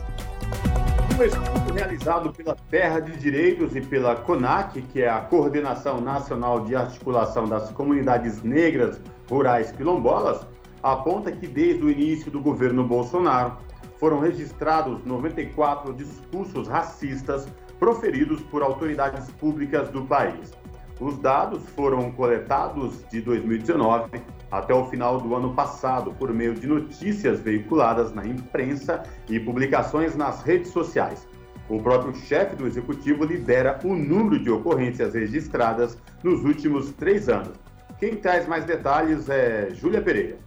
[1.18, 6.60] Um estudo realizado pela Terra de Direitos e pela CONAC, que é a Coordenação Nacional
[6.60, 10.46] de Articulação das Comunidades Negras Rurais Quilombolas,
[10.80, 13.58] aponta que desde o início do governo Bolsonaro
[13.98, 17.48] foram registrados 94 discursos racistas
[17.80, 20.52] proferidos por autoridades públicas do país.
[21.00, 26.66] Os dados foram coletados de 2019 até o final do ano passado por meio de
[26.66, 31.26] notícias veiculadas na imprensa e publicações nas redes sociais.
[31.68, 37.58] O próprio chefe do executivo lidera o número de ocorrências registradas nos últimos três anos.
[37.98, 40.38] Quem traz mais detalhes é Júlia Pereira.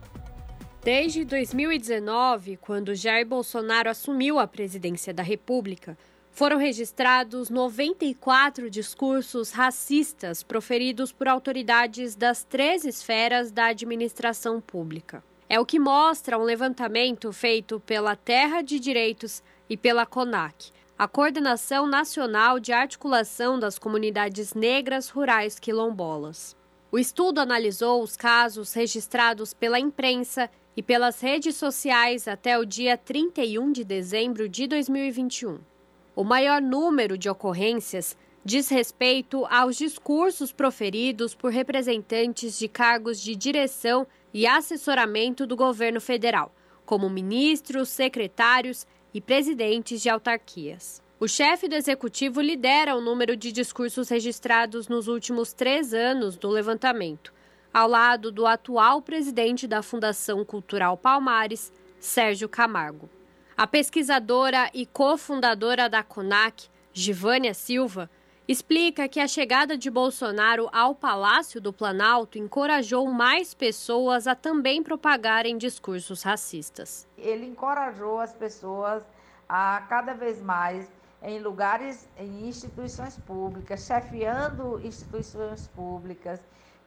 [0.83, 5.95] Desde 2019, quando Jair Bolsonaro assumiu a presidência da República,
[6.31, 15.23] foram registrados 94 discursos racistas proferidos por autoridades das três esferas da administração pública.
[15.47, 21.07] É o que mostra um levantamento feito pela Terra de Direitos e pela CONAC, a
[21.07, 26.55] Coordenação Nacional de Articulação das Comunidades Negras Rurais Quilombolas.
[26.89, 32.97] O estudo analisou os casos registrados pela imprensa e pelas redes sociais até o dia
[32.97, 35.70] 31 de dezembro de 2021.
[36.15, 43.35] O maior número de ocorrências diz respeito aos discursos proferidos por representantes de cargos de
[43.35, 46.53] direção e assessoramento do governo federal,
[46.85, 51.01] como ministros, secretários e presidentes de autarquias.
[51.19, 56.49] O chefe do executivo lidera o número de discursos registrados nos últimos três anos do
[56.49, 57.31] levantamento
[57.73, 63.09] ao lado do atual presidente da Fundação Cultural Palmares, Sérgio Camargo.
[63.61, 68.09] A pesquisadora e cofundadora da CONAC, Givânia Silva,
[68.47, 74.81] explica que a chegada de Bolsonaro ao Palácio do Planalto encorajou mais pessoas a também
[74.81, 77.07] propagarem discursos racistas.
[77.15, 79.03] Ele encorajou as pessoas
[79.47, 80.91] a cada vez mais
[81.21, 86.39] em lugares, em instituições públicas, chefiando instituições públicas,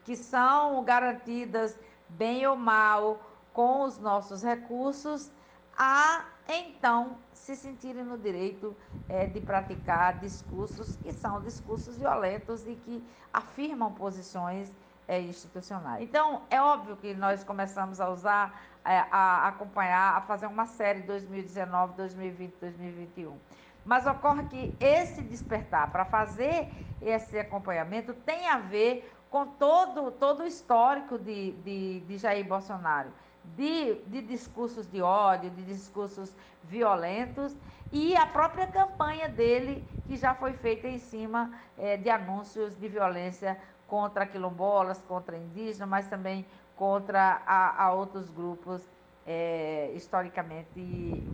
[0.05, 3.21] que são garantidas bem ou mal
[3.53, 5.31] com os nossos recursos,
[5.79, 8.77] a então se sentirem no direito
[9.09, 14.73] é, de praticar discursos que são discursos violentos e que afirmam posições
[15.07, 16.03] é, institucionais.
[16.03, 21.01] Então, é óbvio que nós começamos a usar, é, a acompanhar, a fazer uma série
[21.01, 23.39] 2019, 2020, 2021.
[23.85, 26.71] Mas ocorre que esse despertar para fazer
[27.03, 33.11] esse acompanhamento tem a ver com todo, todo o histórico de, de, de Jair Bolsonaro,
[33.57, 36.33] de, de discursos de ódio, de discursos
[36.65, 37.55] violentos
[37.93, 42.89] e a própria campanha dele, que já foi feita em cima é, de anúncios de
[42.89, 46.45] violência contra quilombolas, contra indígenas, mas também
[46.77, 48.83] contra a, a outros grupos
[49.27, 50.81] é, historicamente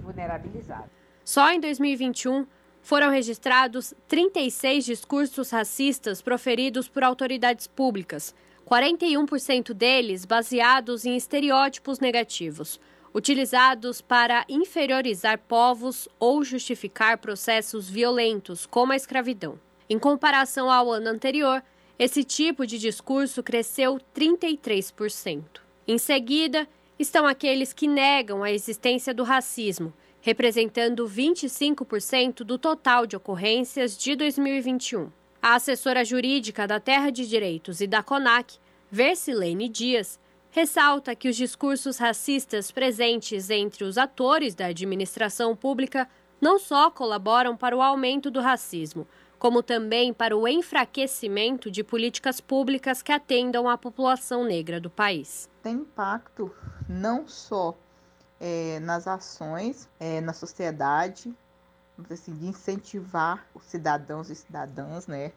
[0.03, 0.91] vulnerabilizados.
[1.25, 2.47] Só em 2021,
[2.83, 8.35] foram registrados 36 discursos racistas proferidos por autoridades públicas,
[8.71, 12.81] 41% deles baseados em estereótipos negativos,
[13.12, 19.59] utilizados para inferiorizar povos ou justificar processos violentos, como a escravidão.
[19.89, 21.62] Em comparação ao ano anterior,
[21.99, 25.43] esse tipo de discurso cresceu 33%.
[25.89, 33.16] Em seguida, estão aqueles que negam a existência do racismo representando 25% do total de
[33.16, 35.11] ocorrências de 2021.
[35.43, 38.59] A assessora jurídica da Terra de Direitos e da CONAC,
[38.91, 40.20] Versilene Dias,
[40.51, 46.07] ressalta que os discursos racistas presentes entre os atores da administração pública
[46.41, 49.07] não só colaboram para o aumento do racismo,
[49.38, 55.49] como também para o enfraquecimento de políticas públicas que atendam à população negra do país.
[55.62, 56.55] Tem impacto
[56.86, 57.74] não só
[58.38, 61.34] é, nas ações, é, na sociedade,
[62.11, 65.33] assim, de incentivar os cidadãos e cidadãs, né,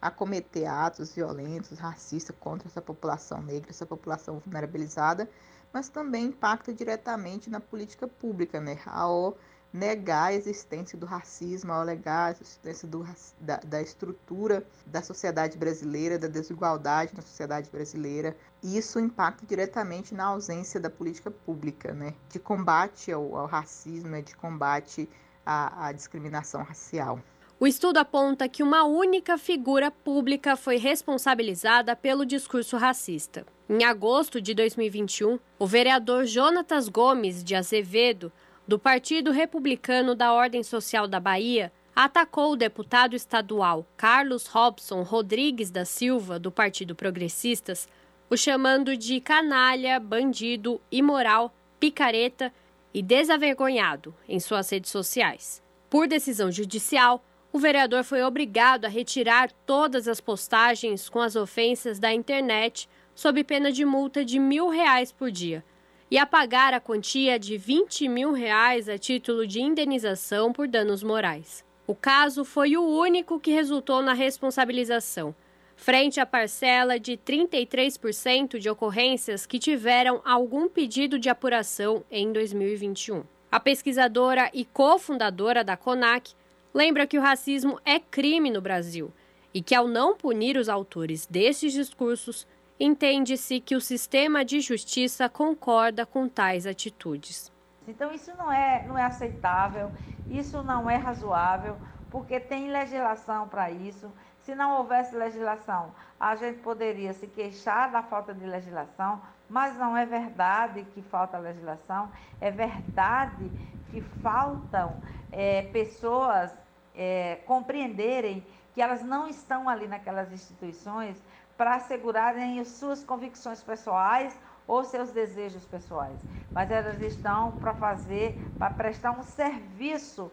[0.00, 5.28] a cometer atos violentos, racistas contra essa população negra, essa população vulnerabilizada,
[5.72, 9.36] mas também impacta diretamente na política pública, né, ao
[9.72, 13.06] negar a existência do racismo, ao alegar a existência do,
[13.40, 18.36] da, da, estrutura da sociedade brasileira, da desigualdade na sociedade brasileira.
[18.62, 22.14] Isso impacta diretamente na ausência da política pública, né?
[22.28, 25.08] de combate ao, ao racismo, de combate
[25.44, 27.20] à, à discriminação racial.
[27.58, 33.44] O estudo aponta que uma única figura pública foi responsabilizada pelo discurso racista.
[33.68, 38.32] Em agosto de 2021, o vereador Jonatas Gomes de Azevedo
[38.66, 45.70] do Partido Republicano da Ordem Social da Bahia atacou o deputado estadual Carlos Robson Rodrigues
[45.70, 47.86] da Silva, do Partido Progressistas,
[48.30, 52.52] o chamando de canalha, bandido, imoral, picareta
[52.92, 55.62] e desavergonhado em suas redes sociais.
[55.88, 61.98] Por decisão judicial, o vereador foi obrigado a retirar todas as postagens com as ofensas
[61.98, 65.64] da internet sob pena de multa de mil reais por dia
[66.10, 71.02] e a pagar a quantia de 20 mil reais a título de indenização por danos
[71.02, 71.64] morais.
[71.86, 75.34] O caso foi o único que resultou na responsabilização,
[75.80, 83.24] frente à parcela de 33% de ocorrências que tiveram algum pedido de apuração em 2021.
[83.50, 86.34] A pesquisadora e cofundadora da CONAC
[86.74, 89.10] lembra que o racismo é crime no Brasil
[89.54, 92.46] e que, ao não punir os autores desses discursos,
[92.78, 97.50] entende-se que o sistema de justiça concorda com tais atitudes.
[97.88, 99.90] Então isso não é, não é aceitável,
[100.28, 101.78] isso não é razoável,
[102.10, 104.12] porque tem legislação para isso.
[104.42, 109.96] Se não houvesse legislação, a gente poderia se queixar da falta de legislação, mas não
[109.96, 112.10] é verdade que falta legislação,
[112.40, 113.50] é verdade
[113.90, 114.96] que faltam
[115.32, 116.52] é, pessoas
[116.94, 121.22] é, compreenderem que elas não estão ali naquelas instituições
[121.56, 126.18] para assegurarem as suas convicções pessoais ou seus desejos pessoais,
[126.54, 130.30] mas elas estão para fazer, para prestar um serviço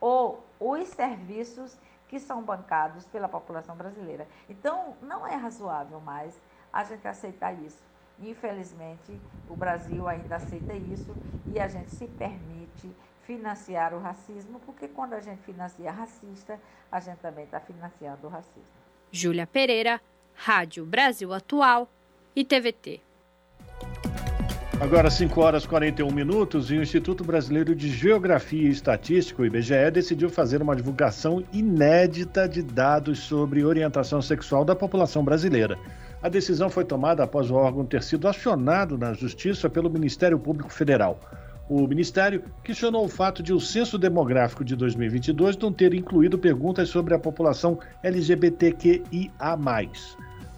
[0.00, 1.76] ou os serviços
[2.10, 4.26] que são bancados pela população brasileira.
[4.48, 6.34] Então, não é razoável mais
[6.72, 7.78] a gente aceitar isso.
[8.20, 11.14] Infelizmente, o Brasil ainda aceita isso
[11.46, 12.90] e a gente se permite
[13.22, 16.58] financiar o racismo, porque quando a gente financia racista,
[16.90, 18.74] a gente também está financiando o racismo.
[19.12, 20.00] Júlia Pereira,
[20.34, 21.88] Rádio Brasil Atual
[22.34, 23.00] e TVT.
[24.80, 29.44] Agora 5 horas e 41 minutos e o Instituto Brasileiro de Geografia e Estatística, o
[29.44, 35.78] IBGE, decidiu fazer uma divulgação inédita de dados sobre orientação sexual da população brasileira.
[36.22, 40.72] A decisão foi tomada após o órgão ter sido acionado na Justiça pelo Ministério Público
[40.72, 41.20] Federal.
[41.68, 46.88] O Ministério questionou o fato de o censo demográfico de 2022 não ter incluído perguntas
[46.88, 49.30] sobre a população LGBTQIA.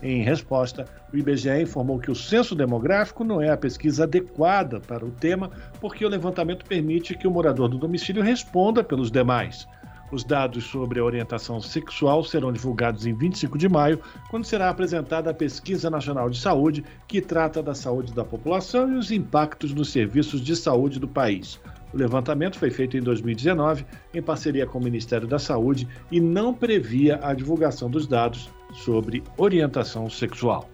[0.02, 5.06] Em resposta, o IBGE informou que o censo demográfico não é a pesquisa adequada para
[5.06, 5.48] o tema,
[5.80, 9.68] porque o levantamento permite que o morador do domicílio responda pelos demais.
[10.10, 15.30] Os dados sobre a orientação sexual serão divulgados em 25 de maio, quando será apresentada
[15.30, 19.90] a Pesquisa Nacional de Saúde, que trata da saúde da população e os impactos nos
[19.90, 21.60] serviços de saúde do país.
[21.94, 26.52] O levantamento foi feito em 2019 em parceria com o Ministério da Saúde e não
[26.52, 30.68] previa a divulgação dos dados sobre orientação sexual.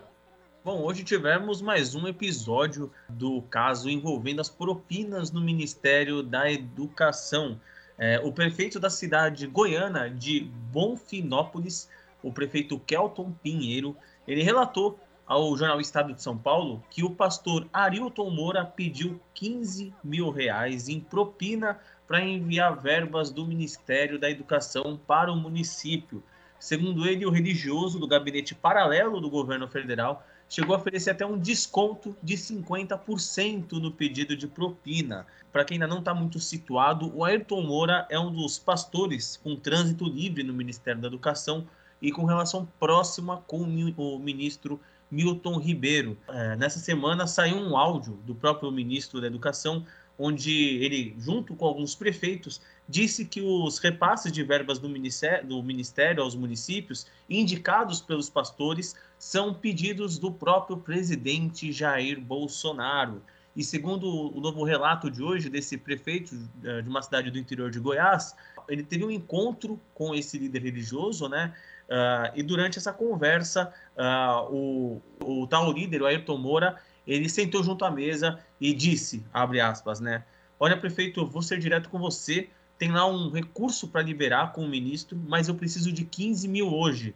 [0.64, 7.60] Bom, hoje tivemos mais um episódio do caso envolvendo as propinas no Ministério da Educação.
[7.98, 10.42] É, o prefeito da cidade goiana de
[10.72, 11.90] Bonfinópolis,
[12.22, 13.98] o prefeito Kelton Pinheiro,
[14.28, 19.92] ele relatou ao jornal Estado de São Paulo que o pastor Arilton Moura pediu 15
[20.04, 21.80] mil reais em propina
[22.12, 26.22] para enviar verbas do Ministério da Educação para o município.
[26.60, 31.40] Segundo ele, o religioso do gabinete paralelo do governo federal chegou a oferecer até um
[31.40, 35.26] desconto de 50% no pedido de propina.
[35.54, 39.56] Para quem ainda não está muito situado, o Ayrton Moura é um dos pastores com
[39.56, 41.66] trânsito livre no Ministério da Educação
[42.02, 46.18] e com relação próxima com o ministro Milton Ribeiro.
[46.28, 49.86] É, nessa semana saiu um áudio do próprio ministro da Educação
[50.24, 55.64] onde ele, junto com alguns prefeitos, disse que os repasses de verbas do ministério, do
[55.64, 63.24] ministério aos municípios, indicados pelos pastores, são pedidos do próprio presidente Jair Bolsonaro.
[63.56, 67.80] E segundo o novo relato de hoje desse prefeito de uma cidade do interior de
[67.80, 68.36] Goiás,
[68.70, 71.54] ele teve um encontro com esse líder religioso, né?
[71.90, 77.62] Uh, e durante essa conversa, uh, o, o tal líder, o Ayrton Moura, ele sentou
[77.64, 80.24] junto à mesa e disse, abre aspas, né?
[80.60, 82.48] Olha, prefeito, eu vou ser direto com você.
[82.78, 86.72] Tem lá um recurso para liberar com o ministro, mas eu preciso de 15 mil
[86.72, 87.16] hoje.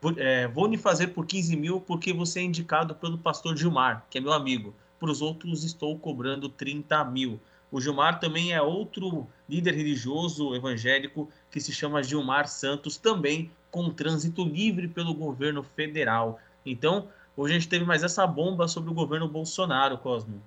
[0.00, 4.06] Vou, é, vou me fazer por 15 mil porque você é indicado pelo pastor Gilmar,
[4.08, 4.74] que é meu amigo.
[4.98, 7.38] Para os outros, estou cobrando 30 mil.
[7.70, 13.90] O Gilmar também é outro líder religioso evangélico que se chama Gilmar Santos, também com
[13.90, 16.40] trânsito livre pelo governo federal.
[16.64, 20.40] Então, hoje a gente teve mais essa bomba sobre o governo Bolsonaro, Cosmo.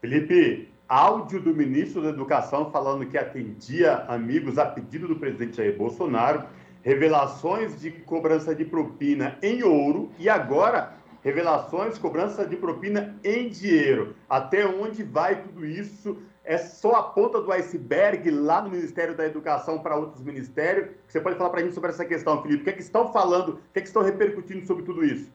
[0.00, 5.76] Felipe, áudio do ministro da Educação falando que atendia amigos a pedido do presidente Jair
[5.76, 6.44] Bolsonaro,
[6.82, 14.14] revelações de cobrança de propina em ouro e agora revelações, cobrança de propina em dinheiro.
[14.28, 16.16] Até onde vai tudo isso?
[16.44, 20.90] É só a ponta do iceberg lá no Ministério da Educação para outros ministérios?
[21.06, 22.62] Você pode falar para a gente sobre essa questão, Felipe?
[22.62, 25.30] O que, é que estão falando, o que, é que estão repercutindo sobre tudo isso?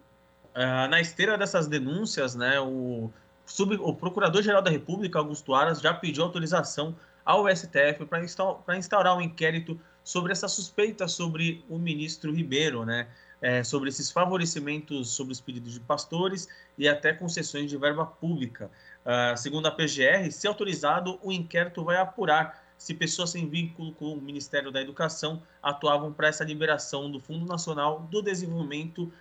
[0.55, 3.11] Uh, na esteira dessas denúncias, né, o,
[3.45, 9.17] sub, o Procurador-Geral da República, Augusto Aras, já pediu autorização ao STF para instaurar, instaurar
[9.17, 13.07] um inquérito sobre essa suspeita sobre o ministro Ribeiro, né?
[13.41, 18.71] É, sobre esses favorecimentos sobre os pedidos de pastores e até concessões de verba pública.
[19.05, 24.13] Uh, segundo a PGR, se autorizado, o inquérito vai apurar se pessoas sem vínculo com
[24.13, 29.11] o Ministério da Educação atuavam para essa liberação do Fundo Nacional do Desenvolvimento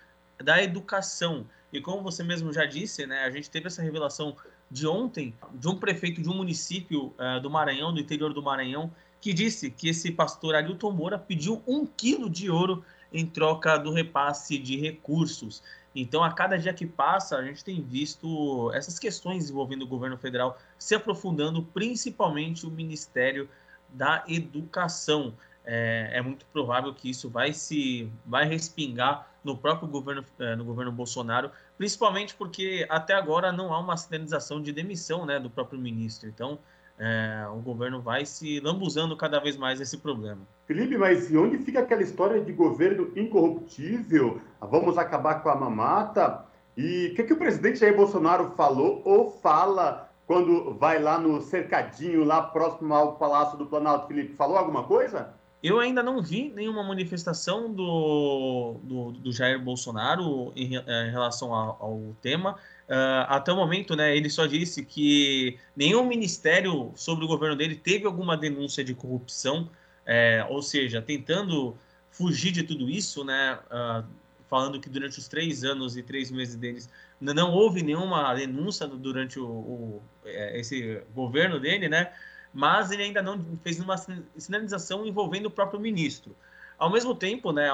[0.43, 1.45] da Educação.
[1.71, 4.35] E como você mesmo já disse, né, a gente teve essa revelação
[4.69, 8.91] de ontem de um prefeito de um município uh, do Maranhão, do interior do Maranhão,
[9.19, 13.91] que disse que esse pastor Arilton Moura pediu um quilo de ouro em troca do
[13.91, 15.63] repasse de recursos.
[15.95, 20.17] Então, a cada dia que passa, a gente tem visto essas questões envolvendo o governo
[20.17, 23.47] federal se aprofundando, principalmente o Ministério
[23.89, 25.33] da Educação.
[25.63, 30.63] É, é muito provável que isso vai se vai respingar no próprio governo, é, no
[30.63, 35.79] governo Bolsonaro, principalmente porque até agora não há uma sinalização de demissão né, do próprio
[35.79, 36.29] ministro.
[36.29, 36.59] Então,
[36.97, 40.41] é, o governo vai se lambuzando cada vez mais esse problema.
[40.65, 44.39] Felipe, mas e onde fica aquela história de governo incorruptível?
[44.61, 46.45] Vamos acabar com a mamata?
[46.77, 51.41] E o que, que o presidente Jair Bolsonaro falou ou fala quando vai lá no
[51.41, 54.07] cercadinho, lá próximo ao Palácio do Planalto?
[54.07, 55.33] Felipe, falou alguma coisa?
[55.63, 61.77] Eu ainda não vi nenhuma manifestação do, do, do Jair Bolsonaro em, em relação ao,
[61.79, 62.57] ao tema.
[62.89, 67.75] Uh, até o momento, né, ele só disse que nenhum ministério sobre o governo dele
[67.75, 69.69] teve alguma denúncia de corrupção,
[70.05, 71.77] é, ou seja, tentando
[72.11, 74.05] fugir de tudo isso, né, uh,
[74.49, 76.89] falando que durante os três anos e três meses deles
[77.21, 82.11] não houve nenhuma denúncia durante o, o esse governo dele, né,
[82.53, 83.97] mas ele ainda não fez uma
[84.37, 86.35] sinalização envolvendo o próprio ministro.
[86.77, 87.69] Ao mesmo tempo, né,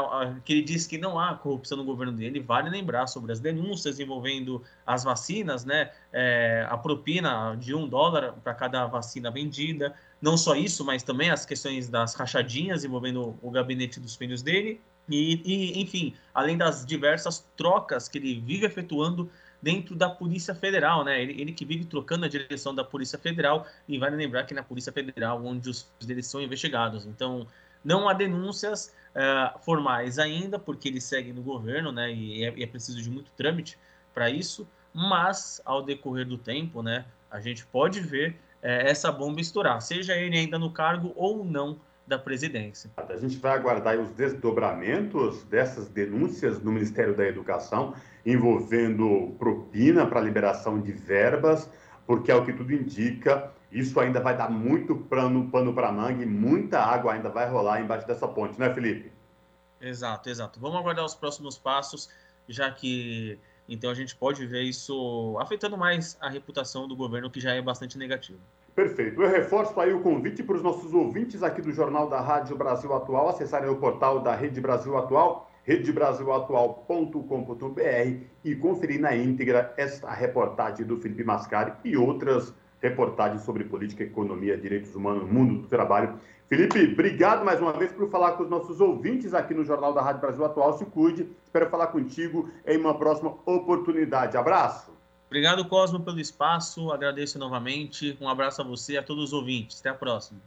[0.46, 4.00] que ele diz que não há corrupção no governo dele, vale lembrar sobre as denúncias
[4.00, 9.96] envolvendo as vacinas, né, é, a propina de um dólar para cada vacina vendida.
[10.22, 14.80] Não só isso, mas também as questões das rachadinhas envolvendo o gabinete dos filhos dele.
[15.10, 19.30] E, e, enfim, além das diversas trocas que ele vive efetuando
[19.62, 21.22] dentro da Polícia Federal, né?
[21.22, 24.64] Ele, ele, que vive trocando a direção da Polícia Federal e vale lembrar que na
[24.64, 27.06] Polícia Federal onde os filhos dele são investigados.
[27.06, 27.46] Então,
[27.84, 32.12] não há denúncias uh, formais ainda, porque ele segue no governo, né?
[32.12, 33.78] E é, e é preciso de muito trâmite
[34.14, 34.68] para isso.
[34.94, 37.06] Mas, ao decorrer do tempo, né?
[37.30, 41.80] A gente pode ver uh, essa bomba estourar, seja ele ainda no cargo ou não
[42.10, 42.90] da presidência.
[42.98, 47.94] A gente vai aguardar os desdobramentos dessas denúncias no Ministério da Educação
[48.26, 51.70] envolvendo propina para liberação de verbas,
[52.08, 56.24] porque é o que tudo indica, isso ainda vai dar muito pano, pano para manga
[56.24, 59.12] e muita água ainda vai rolar embaixo dessa ponte, né, Felipe?
[59.80, 60.60] Exato, exato.
[60.60, 62.10] Vamos aguardar os próximos passos,
[62.48, 67.40] já que então a gente pode ver isso afetando mais a reputação do governo, que
[67.40, 68.40] já é bastante negativa.
[68.76, 69.22] Perfeito.
[69.22, 72.94] Eu reforço aí o convite para os nossos ouvintes aqui do Jornal da Rádio Brasil
[72.94, 80.86] Atual acessarem o portal da Rede Brasil Atual, redebrasilatual.com.br e conferir na íntegra esta reportagem
[80.86, 86.14] do Felipe Mascari e outras reportagens sobre política, economia, direitos humanos, mundo do trabalho.
[86.48, 90.02] Felipe, obrigado mais uma vez por falar com os nossos ouvintes aqui no Jornal da
[90.02, 90.78] Rádio Brasil Atual.
[90.78, 94.36] Se cuide, espero falar contigo em uma próxima oportunidade.
[94.36, 94.89] Abraço.
[95.30, 96.92] Obrigado, Cosmo, pelo espaço.
[96.92, 98.18] Agradeço novamente.
[98.20, 99.80] Um abraço a você e a todos os ouvintes.
[99.80, 100.42] Até a próxima.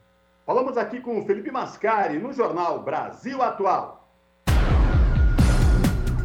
[0.45, 4.03] Falamos aqui com o Felipe Mascari no Jornal Brasil Atual.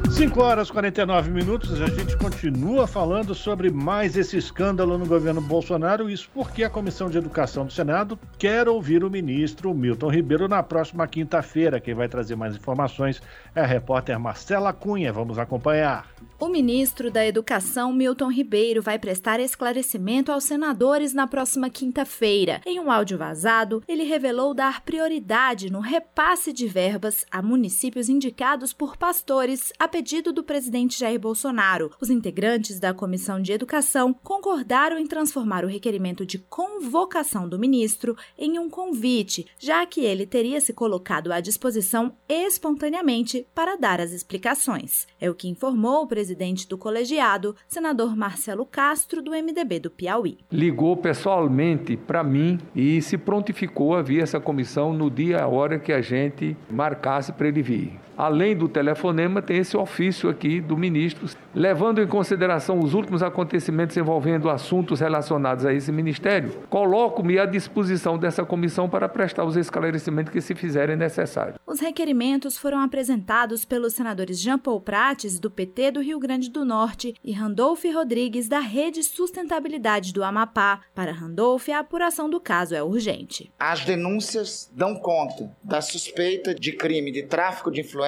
[0.10, 5.40] 5 horas e 49 minutos, a gente continua falando sobre mais esse escândalo no governo
[5.40, 10.48] Bolsonaro, isso porque a Comissão de Educação do Senado quer ouvir o ministro Milton Ribeiro
[10.48, 11.80] na próxima quinta-feira.
[11.80, 13.22] Quem vai trazer mais informações
[13.54, 15.14] é a repórter Marcela Cunha.
[15.14, 16.08] Vamos acompanhar.
[16.40, 22.62] O ministro da Educação, Milton Ribeiro, vai prestar esclarecimento aos senadores na próxima quinta-feira.
[22.64, 28.72] Em um áudio vazado, ele revelou dar prioridade no repasse de verbas a municípios indicados
[28.72, 31.92] por pastores a pedido do presidente Jair Bolsonaro.
[32.00, 38.16] Os integrantes da Comissão de Educação concordaram em transformar o requerimento de convocação do ministro
[38.38, 44.12] em um convite, já que ele teria se colocado à disposição espontaneamente para dar as
[44.12, 45.08] explicações.
[45.20, 46.27] É o que informou o presidente
[46.68, 50.38] do colegiado, senador Marcelo Castro, do MDB do Piauí.
[50.52, 55.80] Ligou pessoalmente para mim e se prontificou a vir essa comissão no dia e hora
[55.80, 58.07] que a gente marcasse para ele vir.
[58.18, 63.96] Além do telefonema, tem esse ofício aqui do ministro, levando em consideração os últimos acontecimentos
[63.96, 66.52] envolvendo assuntos relacionados a esse ministério.
[66.68, 71.60] Coloco-me à disposição dessa comissão para prestar os esclarecimentos que se fizerem necessários.
[71.64, 76.66] Os requerimentos foram apresentados pelos senadores Jean Paul Prates, do PT do Rio Grande do
[76.66, 80.82] Norte, e Randolph Rodrigues, da Rede Sustentabilidade do Amapá.
[80.96, 83.52] Para Randolph, a apuração do caso é urgente.
[83.60, 88.07] As denúncias dão conta da suspeita de crime de tráfico de influência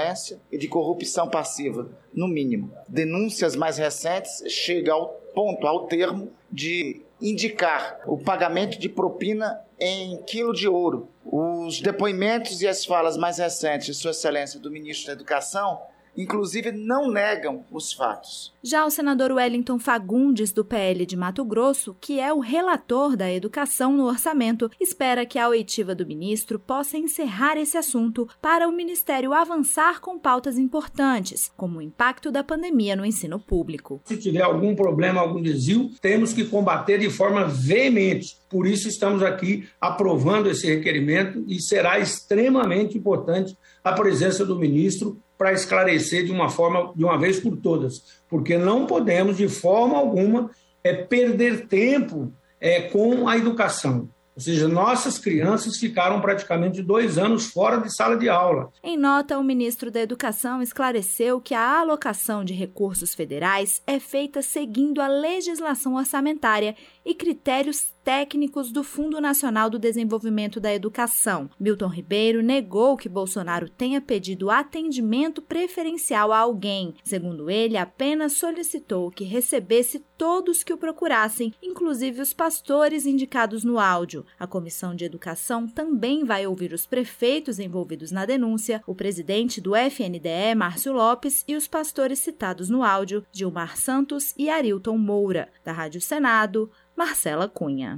[0.51, 2.71] e de corrupção passiva, no mínimo.
[2.87, 10.21] Denúncias mais recentes chegam ao ponto, ao termo, de indicar o pagamento de propina em
[10.23, 11.09] quilo de ouro.
[11.25, 15.81] Os depoimentos e as falas mais recentes de Sua Excelência do Ministro da Educação
[16.19, 18.53] inclusive não negam os fatos.
[18.61, 23.31] Já o senador Wellington Fagundes, do PL de Mato Grosso, que é o relator da
[23.31, 28.71] educação no orçamento, espera que a oitiva do ministro possa encerrar esse assunto para o
[28.71, 34.01] ministério avançar com pautas importantes, como o impacto da pandemia no ensino público.
[34.03, 38.37] Se tiver algum problema, algum desvio, temos que combater de forma veemente.
[38.49, 45.21] Por isso estamos aqui aprovando esse requerimento e será extremamente importante a presença do ministro
[45.39, 49.97] para esclarecer de uma forma, de uma vez por todas, porque não podemos, de forma
[49.97, 50.51] alguma,
[50.83, 54.09] é, perder tempo é, com a educação.
[54.35, 58.69] Ou seja, nossas crianças ficaram praticamente dois anos fora de sala de aula.
[58.83, 64.41] Em nota, o ministro da Educação esclareceu que a alocação de recursos federais é feita
[64.41, 66.75] seguindo a legislação orçamentária
[67.05, 71.47] e critérios técnicos do Fundo Nacional do Desenvolvimento da Educação.
[71.59, 76.95] Milton Ribeiro negou que Bolsonaro tenha pedido atendimento preferencial a alguém.
[77.03, 83.77] Segundo ele, apenas solicitou que recebesse todos que o procurassem, inclusive os pastores indicados no
[83.77, 84.25] áudio.
[84.39, 89.75] A Comissão de Educação também vai ouvir os prefeitos envolvidos na denúncia, o presidente do
[89.75, 95.47] FNDE, Márcio Lopes, e os pastores citados no áudio, Gilmar Santos e Arilton Moura.
[95.63, 97.97] Da Rádio Senado, Marcela Cunha.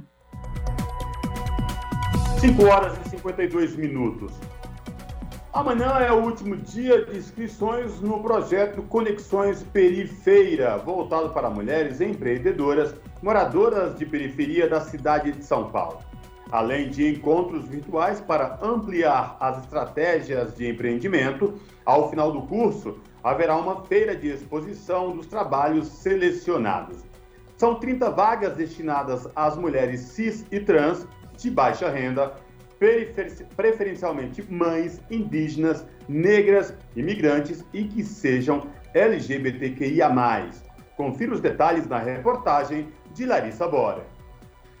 [2.38, 4.32] 5 horas e 52 minutos.
[5.52, 12.94] Amanhã é o último dia de inscrições no projeto Conexões Perifeira, voltado para mulheres empreendedoras
[13.20, 15.98] moradoras de periferia da cidade de São Paulo.
[16.52, 23.56] Além de encontros virtuais para ampliar as estratégias de empreendimento, ao final do curso haverá
[23.56, 27.10] uma feira de exposição dos trabalhos selecionados.
[27.62, 31.06] São 30 vagas destinadas às mulheres cis e trans
[31.36, 32.34] de baixa renda,
[33.56, 40.10] preferencialmente mães, indígenas, negras, imigrantes e que sejam LGBTQIA.
[40.96, 44.11] Confira os detalhes na reportagem de Larissa Bora.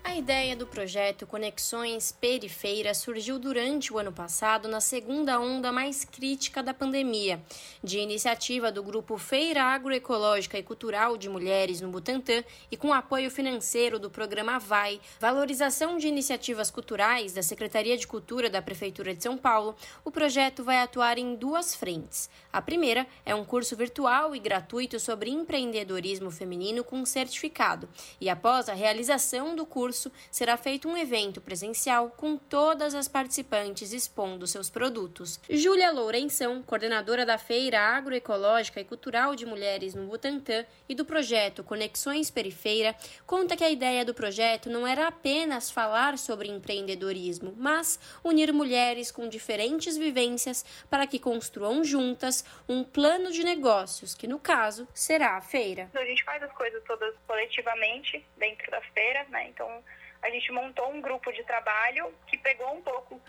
[0.04, 6.04] A ideia do projeto Conexões Perifeira surgiu durante o ano passado, na segunda onda mais
[6.04, 7.40] crítica da pandemia,
[7.82, 13.30] de iniciativa do grupo Feira Agroecológica e Cultural de Mulheres no Butantã e com apoio
[13.30, 19.22] financeiro do programa VAI, Valorização de Iniciativas Culturais da Secretaria de Cultura da Prefeitura de
[19.22, 19.74] São Paulo.
[20.04, 22.28] O projeto vai atuar em duas frentes.
[22.52, 27.88] A primeira é um curso virtual e gratuito sobre empreendedorismo feminino com certificado,
[28.20, 33.08] e após a realização do curso, curso, será feito um evento presencial com todas as
[33.08, 35.38] participantes expondo seus produtos.
[35.50, 41.62] Júlia Lourenção, coordenadora da Feira Agroecológica e Cultural de Mulheres no Butantã e do projeto
[41.62, 48.00] Conexões Perifeira, conta que a ideia do projeto não era apenas falar sobre empreendedorismo, mas
[48.24, 54.38] unir mulheres com diferentes vivências para que construam juntas um plano de negócios, que no
[54.38, 55.90] caso será a feira.
[55.94, 59.48] A gente faz as coisas todas coletivamente dentro da feira, né?
[59.48, 59.81] Então
[60.22, 63.20] a gente montou um grupo de trabalho que pegou um pouco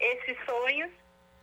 [0.00, 0.90] esses sonhos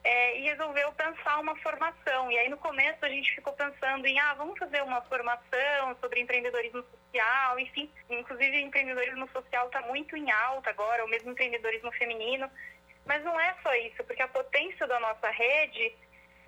[0.04, 2.32] é, e resolveu pensar uma formação.
[2.32, 6.22] E aí no começo a gente ficou pensando em, ah, vamos fazer uma formação sobre
[6.22, 7.90] empreendedorismo social, enfim.
[8.10, 12.50] Inclusive empreendedorismo social está muito em alta agora, o mesmo empreendedorismo feminino.
[13.06, 15.96] Mas não é só isso, porque a potência da nossa rede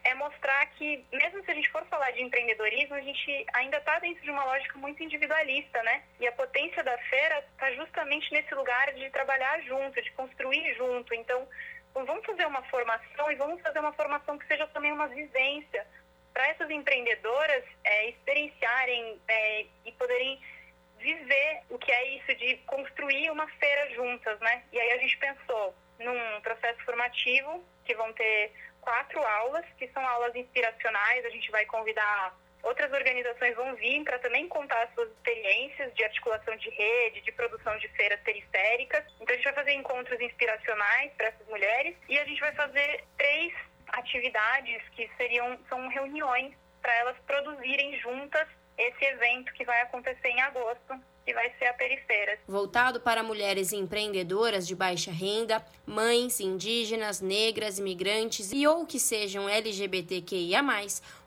[0.07, 3.99] é mostrar que, mesmo se a gente for falar de empreendedorismo, a gente ainda está
[3.99, 6.03] dentro de uma lógica muito individualista, né?
[6.19, 11.13] E a potência da feira está justamente nesse lugar de trabalhar junto, de construir junto.
[11.13, 11.45] Então,
[11.93, 15.85] vamos fazer uma formação e vamos fazer uma formação que seja também uma vivência
[16.33, 20.39] para essas empreendedoras é, experienciarem é, e poderem
[20.99, 24.63] viver o que é isso de construir uma feira juntas, né?
[24.71, 28.53] E aí a gente pensou num processo formativo que vão ter
[28.87, 31.25] quatro aulas, que são aulas inspiracionais.
[31.25, 32.33] A gente vai convidar
[32.63, 37.77] outras organizações vão vir para também contar suas experiências de articulação de rede, de produção
[37.79, 39.03] de feiras periféricas.
[39.19, 43.03] Então a gente vai fazer encontros inspiracionais para essas mulheres e a gente vai fazer
[43.17, 43.53] três
[43.89, 50.41] atividades que seriam são reuniões para elas produzirem juntas esse evento que vai acontecer em
[50.41, 50.97] agosto
[51.27, 52.39] que vai ser a Perifeiras.
[52.47, 59.49] Voltado para mulheres empreendedoras de baixa renda, mães, indígenas, negras, imigrantes e ou que sejam
[59.49, 60.63] LGBTQIA+,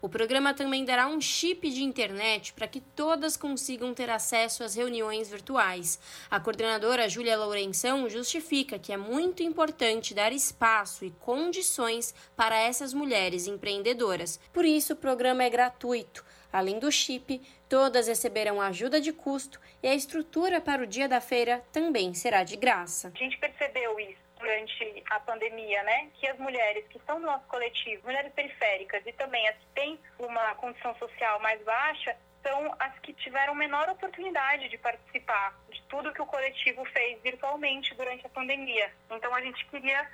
[0.00, 4.74] o programa também dará um chip de internet para que todas consigam ter acesso às
[4.74, 6.00] reuniões virtuais.
[6.30, 12.94] A coordenadora Júlia Lourenção justifica que é muito importante dar espaço e condições para essas
[12.94, 14.40] mulheres empreendedoras.
[14.50, 16.24] Por isso, o programa é gratuito.
[16.52, 21.20] Além do chip, todas receberão ajuda de custo e a estrutura para o dia da
[21.20, 23.12] feira também será de graça.
[23.14, 26.08] A gente percebeu isso durante a pandemia, né?
[26.14, 29.98] Que as mulheres que estão no nosso coletivo, mulheres periféricas e também as que têm
[30.18, 36.12] uma condição social mais baixa, são as que tiveram menor oportunidade de participar de tudo
[36.12, 38.90] que o coletivo fez virtualmente durante a pandemia.
[39.10, 40.08] Então a gente queria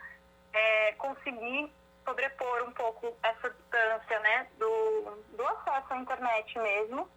[0.53, 1.70] é, conseguir
[2.07, 7.09] sobrepor um pouco essa distância, né, do, do acesso à internet mesmo.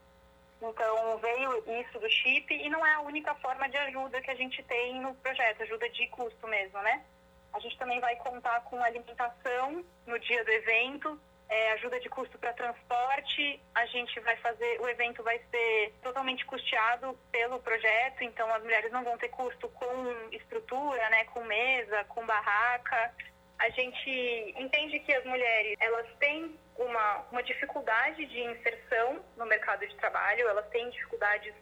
[0.62, 4.36] Então, veio isso do chip e não é a única forma de ajuda que a
[4.36, 7.06] gente tem no projeto, ajuda de custo mesmo, né?
[7.54, 12.38] A gente também vai contar com alimentação no dia do evento, é, ajuda de custo
[12.38, 13.60] para transporte.
[13.74, 18.92] A gente vai fazer, o evento vai ser totalmente custeado pelo projeto, então as mulheres
[18.92, 23.14] não vão ter custo com estrutura, né, com mesa, com barraca
[23.60, 29.86] a gente entende que as mulheres elas têm uma, uma dificuldade de inserção no mercado
[29.86, 31.54] de trabalho, elas têm dificuldades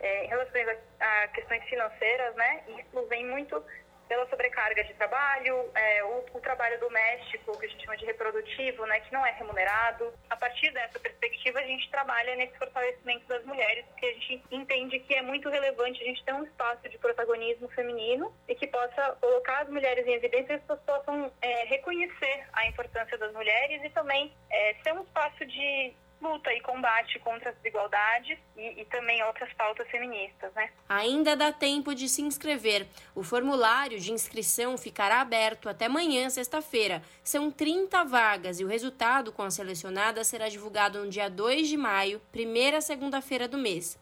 [0.00, 0.60] é, em relação
[1.00, 2.64] a, a, questões financeiras, né?
[2.78, 3.62] Isso vem muito
[4.08, 8.86] pela sobrecarga de trabalho, é, o, o, trabalho doméstico, que a gente chama de reprodutivo,
[8.86, 10.12] né, que não é remunerado.
[10.30, 14.98] A partir dessa perspectiva, a gente trabalha nesse fortalecimento das mulheres, porque a gente entende
[15.00, 19.16] que é muito relevante a gente ter um espaço de protagonismo feminino e que possa
[19.20, 23.82] colocar as mulheres em evidência e as pessoas possam é, reconhecer a importância das mulheres
[23.82, 25.94] e também é, ser um espaço de
[26.24, 30.70] luta e combate contra as desigualdades e, e, também outras pautas feministas, né?
[30.88, 32.86] Ainda dá tempo de se inscrever.
[33.14, 37.02] O formulário de inscrição ficará aberto até amanhã, sexta-feira.
[37.22, 41.76] São 30 vagas e o resultado com as selecionadas será divulgado no dia 2 de
[41.76, 43.98] maio, primeira segunda-feira do mês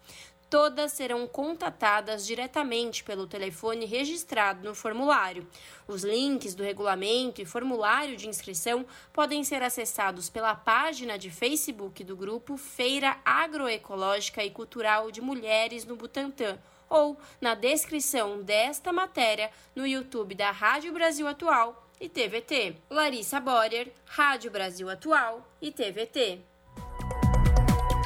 [0.52, 5.48] todas serão contatadas diretamente pelo telefone registrado no formulário.
[5.88, 8.84] Os links do regulamento e formulário de inscrição
[9.14, 15.86] podem ser acessados pela página de Facebook do grupo Feira Agroecológica e Cultural de Mulheres
[15.86, 22.76] no Butantã ou na descrição desta matéria no YouTube da Rádio Brasil Atual e TVT.
[22.90, 26.51] Larissa Borer, Rádio Brasil Atual e TVT.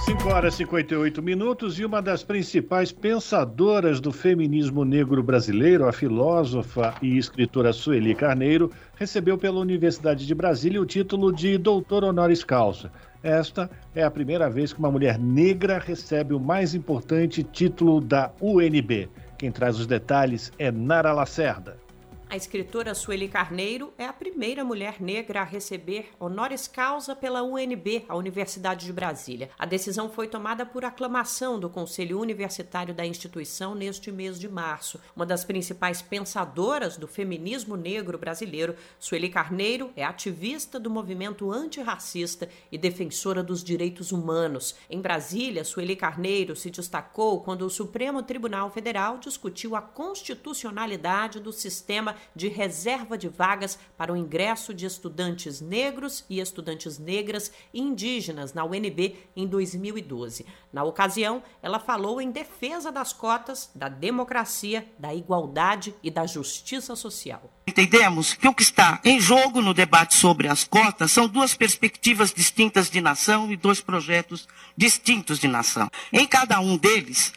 [0.05, 5.92] 5 horas e 58 minutos e uma das principais pensadoras do feminismo negro brasileiro, a
[5.92, 12.44] filósofa e escritora Sueli Carneiro, recebeu pela Universidade de Brasília o título de doutor honoris
[12.44, 12.92] causa.
[13.22, 18.30] Esta é a primeira vez que uma mulher negra recebe o mais importante título da
[18.40, 19.09] UNB.
[19.38, 21.86] Quem traz os detalhes é Nara Lacerda.
[22.28, 28.04] A escritora Sueli Carneiro é a primeira mulher negra a receber honoris causa pela UNB,
[28.08, 29.48] a Universidade de Brasília.
[29.56, 35.00] A decisão foi tomada por aclamação do Conselho Universitário da instituição neste mês de março.
[35.14, 42.48] Uma das principais pensadoras do feminismo negro brasileiro, Sueli Carneiro é ativista do movimento antirracista
[42.72, 44.74] e defensora dos direitos humanos.
[44.90, 51.52] Em Brasília, Sueli Carneiro se destacou quando o Supremo Tribunal Federal discutiu a constitucionalidade do
[51.52, 58.52] sistema de reserva de vagas para o ingresso de estudantes negros e estudantes negras indígenas
[58.52, 60.46] na UNB em 2012.
[60.72, 66.94] Na ocasião, ela falou em defesa das cotas, da democracia, da igualdade e da justiça
[66.94, 67.50] social.
[67.66, 72.32] Entendemos que o que está em jogo no debate sobre as cotas são duas perspectivas
[72.32, 74.46] distintas de nação e dois projetos
[74.76, 75.90] distintos de nação.
[76.12, 77.32] Em cada um deles,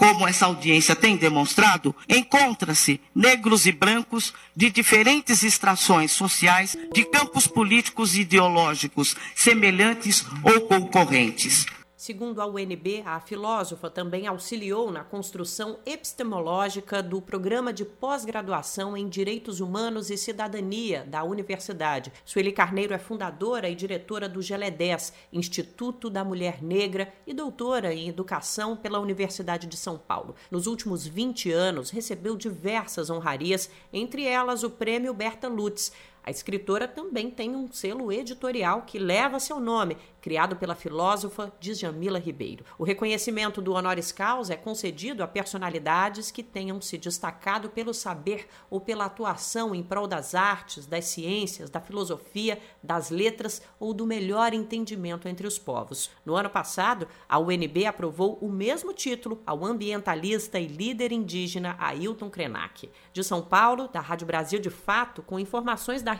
[0.00, 7.46] como essa audiência tem demonstrado, encontra-se negros e brancos de diferentes extrações sociais, de campos
[7.46, 11.66] políticos e ideológicos semelhantes ou concorrentes.
[12.00, 19.06] Segundo a UNB, a filósofa também auxiliou na construção epistemológica do programa de pós-graduação em
[19.06, 22.10] Direitos Humanos e Cidadania da universidade.
[22.24, 28.08] Sueli Carneiro é fundadora e diretora do GELE10, Instituto da Mulher Negra, e doutora em
[28.08, 30.34] Educação pela Universidade de São Paulo.
[30.50, 35.92] Nos últimos 20 anos, recebeu diversas honrarias, entre elas o Prêmio Berta Lutz.
[36.30, 42.20] A escritora também tem um selo editorial que leva seu nome, criado pela filósofa Djamila
[42.20, 42.64] Ribeiro.
[42.78, 48.46] O reconhecimento do honoris causa é concedido a personalidades que tenham se destacado pelo saber
[48.70, 54.06] ou pela atuação em prol das artes, das ciências, da filosofia, das letras ou do
[54.06, 56.12] melhor entendimento entre os povos.
[56.24, 62.30] No ano passado, a UNB aprovou o mesmo título ao ambientalista e líder indígena Ailton
[62.30, 62.88] Krenak.
[63.12, 66.19] De São Paulo, da Rádio Brasil de Fato, com informações da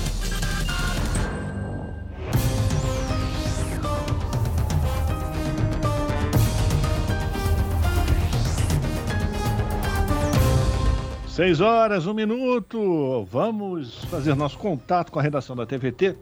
[11.31, 13.25] Seis horas, um minuto.
[13.31, 16.17] Vamos fazer nosso contato com a redação da TVT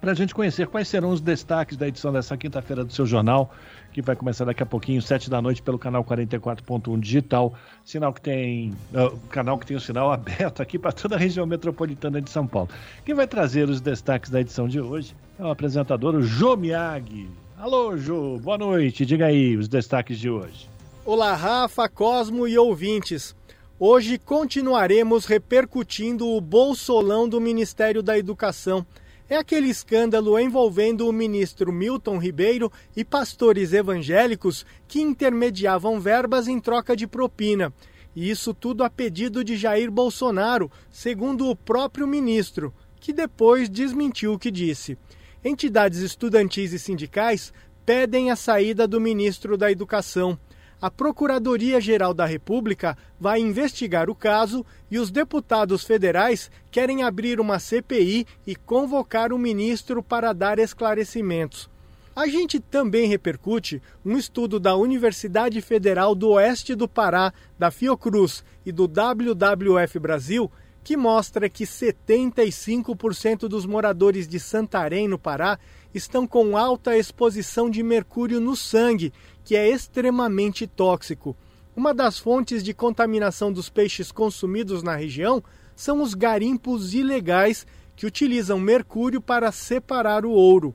[0.00, 3.52] para a gente conhecer quais serão os destaques da edição dessa quinta-feira do seu jornal,
[3.92, 7.52] que vai começar daqui a pouquinho, sete da noite, pelo canal 44.1 digital,
[7.84, 11.44] sinal que tem, uh, canal que tem o sinal aberto aqui para toda a região
[11.44, 12.68] metropolitana de São Paulo.
[13.04, 17.28] Quem vai trazer os destaques da edição de hoje é o apresentador o Jô Miag.
[17.58, 19.04] Alô, Jô, boa noite.
[19.04, 20.70] Diga aí os destaques de hoje.
[21.04, 23.34] Olá, Rafa, Cosmo e ouvintes.
[23.82, 28.86] Hoje continuaremos repercutindo o bolsolão do Ministério da Educação.
[29.26, 36.60] É aquele escândalo envolvendo o ministro Milton Ribeiro e pastores evangélicos que intermediavam verbas em
[36.60, 37.72] troca de propina.
[38.14, 44.34] E isso tudo a pedido de Jair Bolsonaro, segundo o próprio ministro, que depois desmentiu
[44.34, 44.98] o que disse.
[45.42, 47.50] Entidades estudantis e sindicais
[47.86, 50.38] pedem a saída do ministro da Educação
[50.80, 57.58] a Procuradoria-Geral da República vai investigar o caso e os deputados federais querem abrir uma
[57.58, 61.68] CPI e convocar o ministro para dar esclarecimentos.
[62.16, 68.42] A gente também repercute um estudo da Universidade Federal do Oeste do Pará, da Fiocruz
[68.64, 70.50] e do WWF Brasil
[70.82, 75.58] que mostra que 75% dos moradores de Santarém, no Pará,
[75.94, 79.12] estão com alta exposição de mercúrio no sangue
[79.44, 81.36] que é extremamente tóxico.
[81.74, 85.42] Uma das fontes de contaminação dos peixes consumidos na região
[85.74, 87.66] são os garimpos ilegais
[87.96, 90.74] que utilizam mercúrio para separar o ouro.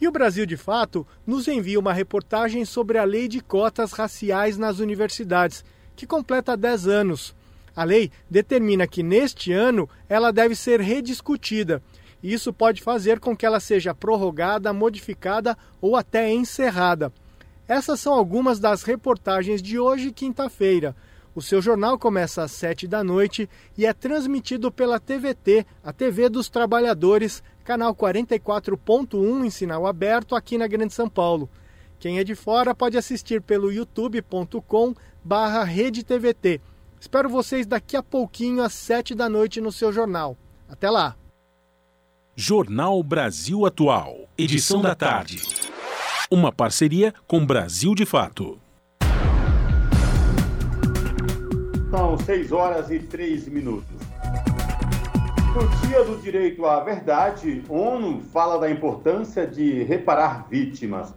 [0.00, 4.58] E o Brasil de Fato nos envia uma reportagem sobre a lei de cotas raciais
[4.58, 7.36] nas universidades, que completa 10 anos.
[7.74, 11.82] A lei determina que neste ano ela deve ser rediscutida.
[12.22, 17.12] E isso pode fazer com que ela seja prorrogada, modificada ou até encerrada.
[17.66, 20.94] Essas são algumas das reportagens de hoje, quinta-feira.
[21.34, 26.28] O seu jornal começa às sete da noite e é transmitido pela TVT, a TV
[26.28, 31.48] dos Trabalhadores, canal 44.1 em sinal aberto aqui na Grande São Paulo.
[31.98, 34.94] Quem é de fora pode assistir pelo youtube.com
[35.24, 36.60] barra TVT.
[37.00, 40.36] Espero vocês daqui a pouquinho às sete da noite no seu jornal.
[40.68, 41.16] Até lá!
[42.36, 45.71] Jornal Brasil Atual, edição da tarde
[46.32, 48.58] uma parceria com Brasil de Fato.
[51.90, 53.94] São 6 horas e 3 minutos.
[55.54, 61.12] No Dia do Direito à Verdade, ONU fala da importância de reparar vítimas.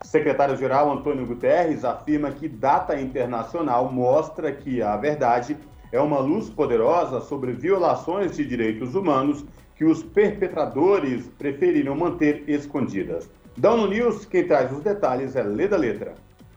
[0.00, 5.56] Secretário-geral Antônio Guterres afirma que data internacional mostra que a verdade
[5.90, 12.44] é uma luz poderosa sobre violações de direitos humanos que que os perpetradores preferiram manter
[12.46, 13.28] escondidas.
[13.60, 16.14] ONU News, quem traz os detalhes é Leda Letra.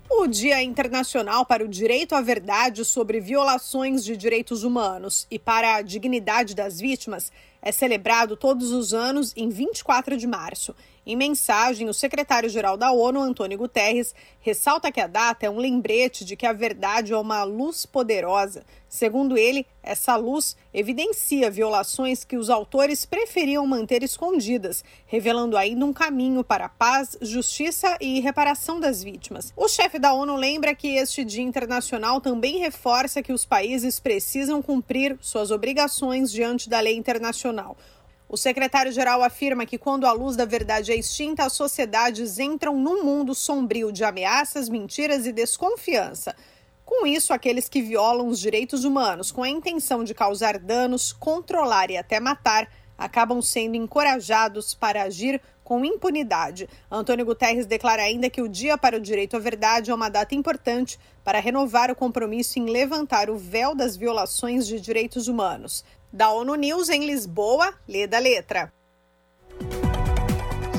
[0.09, 5.75] O Dia Internacional para o Direito à Verdade sobre Violações de Direitos Humanos e para
[5.75, 7.31] a Dignidade das Vítimas
[7.61, 10.73] é celebrado todos os anos em 24 de março
[11.05, 16.25] em mensagem, o secretário-geral da ONU, Antônio Guterres, ressalta que a data é um lembrete
[16.25, 18.65] de que a verdade é uma luz poderosa.
[18.89, 25.91] Segundo ele, essa luz evidencia violações que os autores preferiam manter escondidas, revelando ainda um
[25.93, 29.53] caminho para paz, justiça e reparação das vítimas.
[29.55, 34.61] O chefe da ONU lembra que este Dia Internacional também reforça que os países precisam
[34.61, 37.77] cumprir suas obrigações diante da lei internacional.
[38.35, 43.01] O secretário-geral afirma que quando a luz da verdade é extinta, as sociedades entram num
[43.01, 46.35] mundo sombrio de ameaças, mentiras e desconfiança.
[46.83, 51.89] Com isso, aqueles que violam os direitos humanos com a intenção de causar danos, controlar
[51.89, 56.67] e até matar, acabam sendo encorajados para agir com impunidade.
[56.91, 60.35] Antônio Guterres declara ainda que o Dia para o Direito à Verdade é uma data
[60.35, 65.85] importante para renovar o compromisso em levantar o véu das violações de direitos humanos.
[66.15, 68.71] Da ONU News em Lisboa, lê da letra.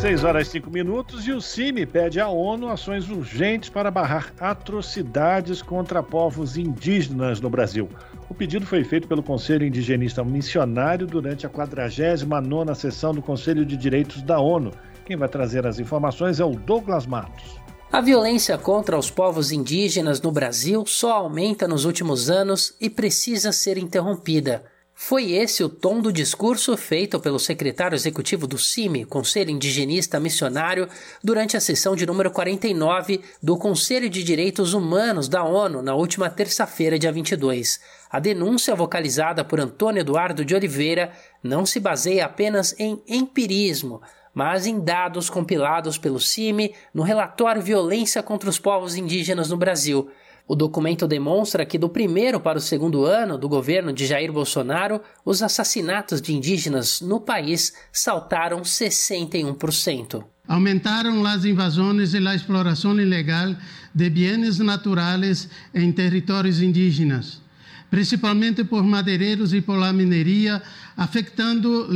[0.01, 4.32] 6 horas e 5 minutos e o CIMI pede à ONU ações urgentes para barrar
[4.41, 7.87] atrocidades contra povos indígenas no Brasil.
[8.30, 13.76] O pedido foi feito pelo Conselho Indigenista Missionário durante a 49ª sessão do Conselho de
[13.76, 14.70] Direitos da ONU.
[15.05, 17.61] Quem vai trazer as informações é o Douglas Matos.
[17.93, 23.53] A violência contra os povos indígenas no Brasil só aumenta nos últimos anos e precisa
[23.53, 24.64] ser interrompida.
[24.99, 30.88] Foi esse o tom do discurso feito pelo secretário executivo do CIMI, Conselho Indigenista Missionário,
[31.22, 36.30] durante a sessão de número 49 do Conselho de Direitos Humanos da ONU na última
[36.30, 37.78] terça-feira, dia 22.
[38.11, 44.01] A denúncia vocalizada por Antônio Eduardo de Oliveira não se baseia apenas em empirismo,
[44.32, 50.11] mas em dados compilados pelo CIMI no relatório Violência contra os Povos Indígenas no Brasil
[50.49, 55.01] o documento demonstra que do primeiro para o segundo ano do governo de Jair Bolsonaro,
[55.24, 60.24] os assassinatos de indígenas no país saltaram 61%.
[60.47, 63.57] Aumentaram as invasões e a exploração ilegal
[63.92, 67.42] de bens naturais em territórios indígenas,
[67.90, 70.62] principalmente por madeireiros e por la mineria,
[70.97, 71.88] afetando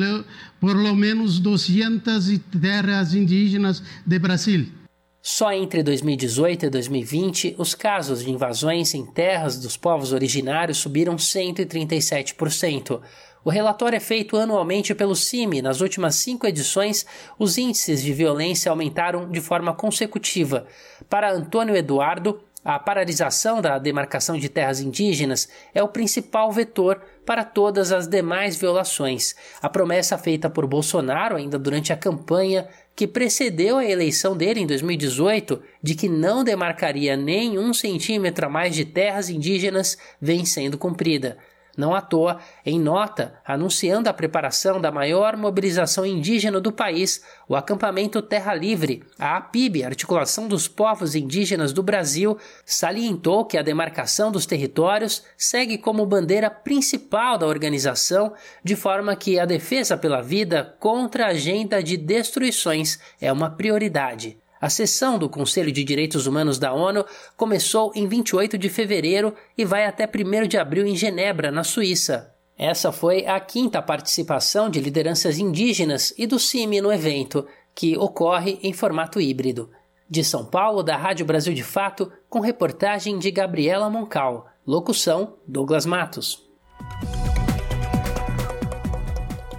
[0.59, 4.80] por lo menos 200 terras indígenas de Brasil.
[5.23, 11.17] Só entre 2018 e 2020, os casos de invasões em terras dos povos originários subiram
[11.17, 13.03] 137%.
[13.45, 15.61] O relatório é feito anualmente pelo CIMI.
[15.61, 17.05] Nas últimas cinco edições,
[17.39, 20.67] os índices de violência aumentaram de forma consecutiva.
[21.09, 27.43] Para Antônio Eduardo, a paralisação da demarcação de terras indígenas é o principal vetor para
[27.43, 29.35] todas as demais violações.
[29.63, 32.69] A promessa feita por Bolsonaro ainda durante a campanha
[33.01, 38.51] que precedeu a eleição dele em 2018 de que não demarcaria nem um centímetro a
[38.51, 41.39] mais de terras indígenas vem sendo cumprida.
[41.81, 47.57] Não à toa, em nota, anunciando a preparação da maior mobilização indígena do país, o
[47.57, 54.31] acampamento Terra Livre, a APIB, Articulação dos Povos Indígenas do Brasil, salientou que a demarcação
[54.31, 60.77] dos territórios segue como bandeira principal da organização, de forma que a defesa pela vida
[60.79, 64.40] contra a agenda de destruições é uma prioridade.
[64.61, 69.65] A sessão do Conselho de Direitos Humanos da ONU começou em 28 de fevereiro e
[69.65, 72.35] vai até 1 de abril em Genebra, na Suíça.
[72.59, 78.59] Essa foi a quinta participação de lideranças indígenas e do CIMI no evento, que ocorre
[78.63, 79.71] em formato híbrido.
[80.11, 84.47] De São Paulo, da Rádio Brasil de Fato, com reportagem de Gabriela Moncal.
[84.67, 86.47] Locução: Douglas Matos.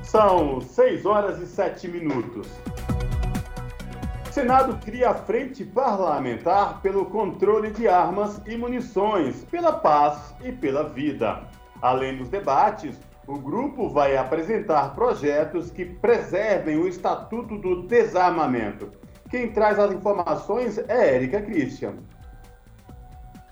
[0.04, 2.48] São 6 horas e 7 minutos.
[4.32, 10.88] Senado cria a Frente Parlamentar pelo controle de armas e munições, pela paz e pela
[10.88, 11.44] vida.
[11.82, 18.90] Além dos debates, o grupo vai apresentar projetos que preservem o Estatuto do Desarmamento.
[19.30, 21.96] Quem traz as informações é Érica Christian.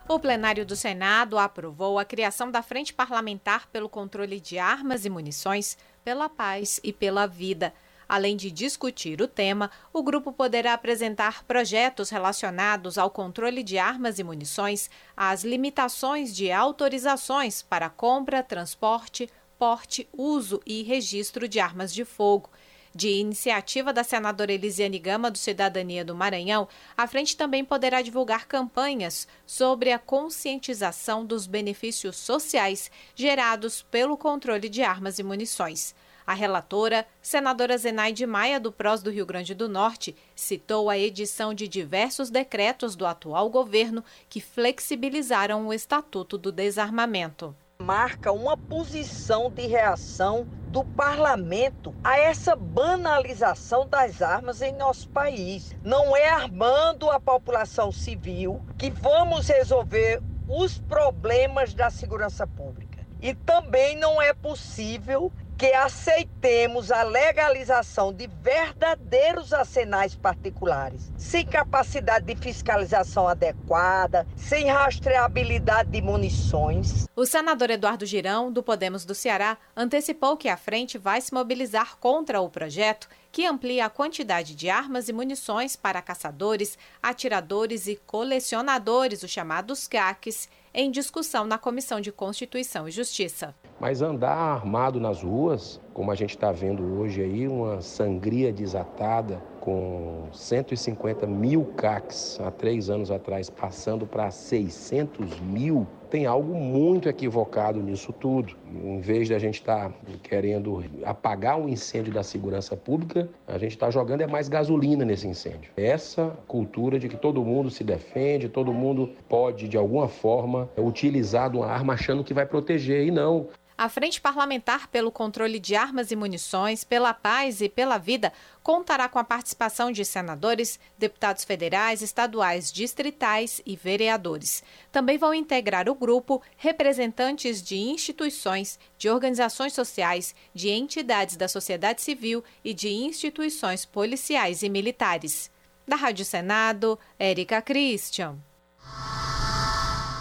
[0.07, 5.09] O plenário do Senado aprovou a criação da Frente Parlamentar pelo controle de armas e
[5.09, 7.73] munições, pela paz e pela vida.
[8.09, 14.17] Além de discutir o tema, o grupo poderá apresentar projetos relacionados ao controle de armas
[14.17, 19.29] e munições, às limitações de autorizações para compra, transporte,
[19.59, 22.49] porte, uso e registro de armas de fogo.
[22.95, 26.67] De iniciativa da senadora Elisiane Gama, do Cidadania do Maranhão,
[26.97, 34.67] a frente também poderá divulgar campanhas sobre a conscientização dos benefícios sociais gerados pelo controle
[34.67, 35.93] de armas e munições.
[36.29, 41.55] A relatora, senadora Zenaide Maia, do PROS do Rio Grande do Norte, citou a edição
[41.55, 47.55] de diversos decretos do atual governo que flexibilizaram o Estatuto do Desarmamento.
[47.81, 55.75] Marca uma posição de reação do parlamento a essa banalização das armas em nosso país.
[55.83, 62.99] Não é armando a população civil que vamos resolver os problemas da segurança pública.
[63.19, 72.25] E também não é possível que aceitemos a legalização de verdadeiros arsenais particulares, sem capacidade
[72.25, 77.09] de fiscalização adequada, sem rastreabilidade de munições.
[77.13, 81.97] O senador Eduardo Girão, do Podemos do Ceará, antecipou que a frente vai se mobilizar
[81.97, 87.97] contra o projeto que amplia a quantidade de armas e munições para caçadores, atiradores e
[87.97, 93.53] colecionadores, os chamados CACs, em discussão na Comissão de Constituição e Justiça.
[93.79, 99.41] Mas andar armado nas ruas, como a gente está vendo hoje aí, uma sangria desatada,
[99.61, 107.07] com 150 mil CACs há três anos atrás, passando para 600 mil, tem algo muito
[107.07, 108.53] equivocado nisso tudo.
[108.69, 113.57] Em vez de a gente estar tá querendo apagar o incêndio da segurança pública, a
[113.57, 115.71] gente está jogando é mais gasolina nesse incêndio.
[115.77, 121.55] Essa cultura de que todo mundo se defende, todo mundo pode, de alguma forma, utilizar
[121.55, 123.47] uma arma achando que vai proteger, e não.
[123.79, 129.07] A Frente Parlamentar pelo Controle de Armas e Munições, pela Paz e pela Vida contará
[129.07, 134.65] com a participação de senadores, deputados federais, estaduais, distritais e vereadores.
[134.91, 142.01] Também vão integrar o grupo representantes de instituições, de organizações sociais, de entidades da sociedade
[142.01, 145.49] civil e de instituições policiais e militares.
[145.87, 148.39] Da Rádio Senado, Érica Christian.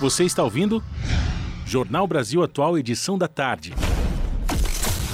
[0.01, 0.81] Você está ouvindo?
[1.69, 3.75] Jornal Brasil Atual, edição da tarde.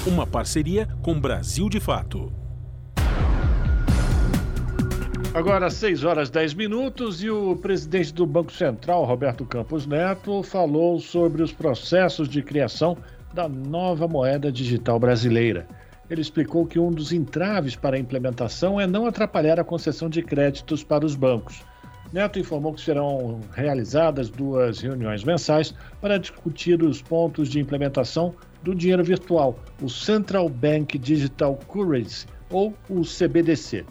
[0.07, 2.31] Uma parceria com Brasil de Fato.
[5.33, 10.97] Agora, 6 horas 10 minutos, e o presidente do Banco Central, Roberto Campos Neto, falou
[10.97, 12.97] sobre os processos de criação
[13.33, 15.67] da nova moeda digital brasileira.
[16.09, 20.21] Ele explicou que um dos entraves para a implementação é não atrapalhar a concessão de
[20.21, 21.65] créditos para os bancos.
[22.15, 28.33] Neto informou que serão realizadas duas reuniões mensais para discutir os pontos de implementação
[28.63, 33.83] do dinheiro virtual, o Central Bank Digital Currency, ou o CBDC.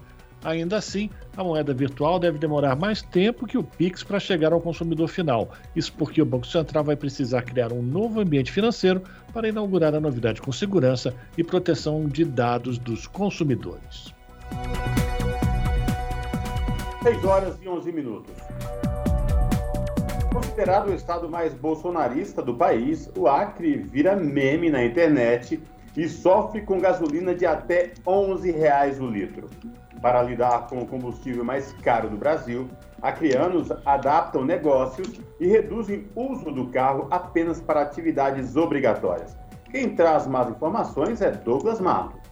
[0.42, 4.60] Ainda assim, a moeda virtual deve demorar mais tempo que o Pix para chegar ao
[4.62, 5.50] consumidor final.
[5.76, 9.02] Isso porque o Banco Central vai precisar criar um novo ambiente financeiro
[9.34, 14.14] para inaugurar a novidade com segurança e proteção de dados dos consumidores.
[17.04, 18.32] 6 horas e 11 minutos.
[20.32, 25.62] Considerado o estado mais bolsonarista do país, o Acre vira meme na internet
[25.94, 29.50] e sofre com gasolina de até 11 reais o litro.
[30.00, 32.70] Para lidar com o combustível mais caro do Brasil,
[33.02, 39.36] acreanos adaptam negócios e reduzem o uso do carro apenas para atividades obrigatórias.
[39.70, 42.23] Quem traz mais informações é Douglas Mato.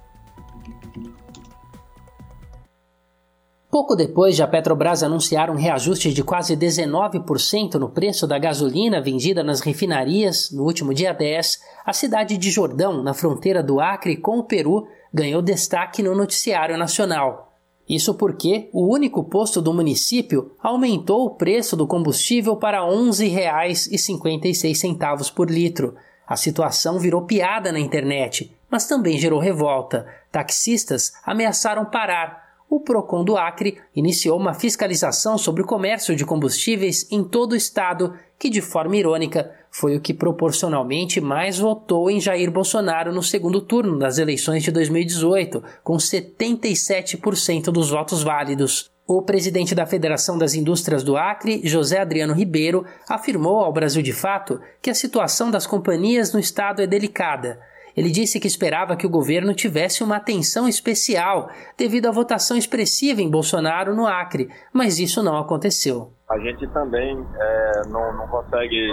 [3.72, 9.00] Pouco depois de a Petrobras anunciar um reajuste de quase 19% no preço da gasolina
[9.00, 14.18] vendida nas refinarias no último dia 10, a cidade de Jordão, na fronteira do Acre
[14.18, 17.56] com o Peru, ganhou destaque no noticiário nacional.
[17.88, 25.32] Isso porque o único posto do município aumentou o preço do combustível para R$ 11,56
[25.32, 25.94] por litro.
[26.28, 30.06] A situação virou piada na internet, mas também gerou revolta.
[30.30, 32.41] Taxistas ameaçaram parar
[32.74, 37.56] o Procon do Acre iniciou uma fiscalização sobre o comércio de combustíveis em todo o
[37.56, 43.22] estado, que de forma irônica foi o que proporcionalmente mais votou em Jair Bolsonaro no
[43.22, 48.90] segundo turno das eleições de 2018, com 77% dos votos válidos.
[49.06, 54.14] O presidente da Federação das Indústrias do Acre, José Adriano Ribeiro, afirmou ao Brasil de
[54.14, 57.60] Fato que a situação das companhias no estado é delicada
[57.96, 63.20] ele disse que esperava que o governo tivesse uma atenção especial devido à votação expressiva
[63.20, 66.12] em Bolsonaro no Acre, mas isso não aconteceu.
[66.30, 68.90] A gente também é, não, não, consegue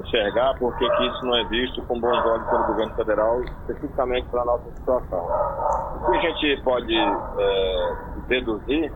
[0.00, 4.42] enxergar porque que isso não é visto com bons olhos pelo governo federal, especificamente para
[4.42, 5.24] a nossa situação.
[6.06, 7.96] O que a gente pode é,
[8.28, 8.92] deduzir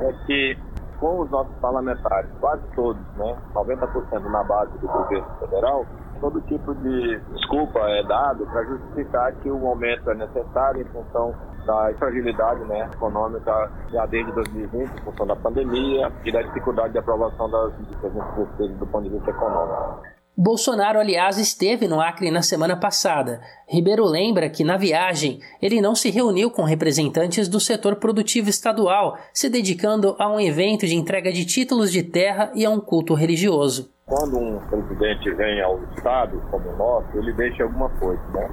[0.00, 0.56] é que
[0.98, 5.86] com os nossos parlamentares, quase todos, né, 90% na base do governo federal,
[6.20, 11.34] todo tipo de desculpa é dado para justificar que o aumento é necessário em função
[11.66, 16.98] da fragilidade né, econômica já desde 2020, em função da pandemia e da dificuldade de
[16.98, 20.02] aprovação das despesas do ponto de vista econômico.
[20.40, 23.40] Bolsonaro, aliás, esteve no Acre na semana passada.
[23.68, 29.18] Ribeiro lembra que, na viagem, ele não se reuniu com representantes do setor produtivo estadual,
[29.34, 33.14] se dedicando a um evento de entrega de títulos de terra e a um culto
[33.14, 33.90] religioso.
[34.08, 38.48] Quando um presidente vem ao Estado, como o nosso, ele deixa alguma coisa, né?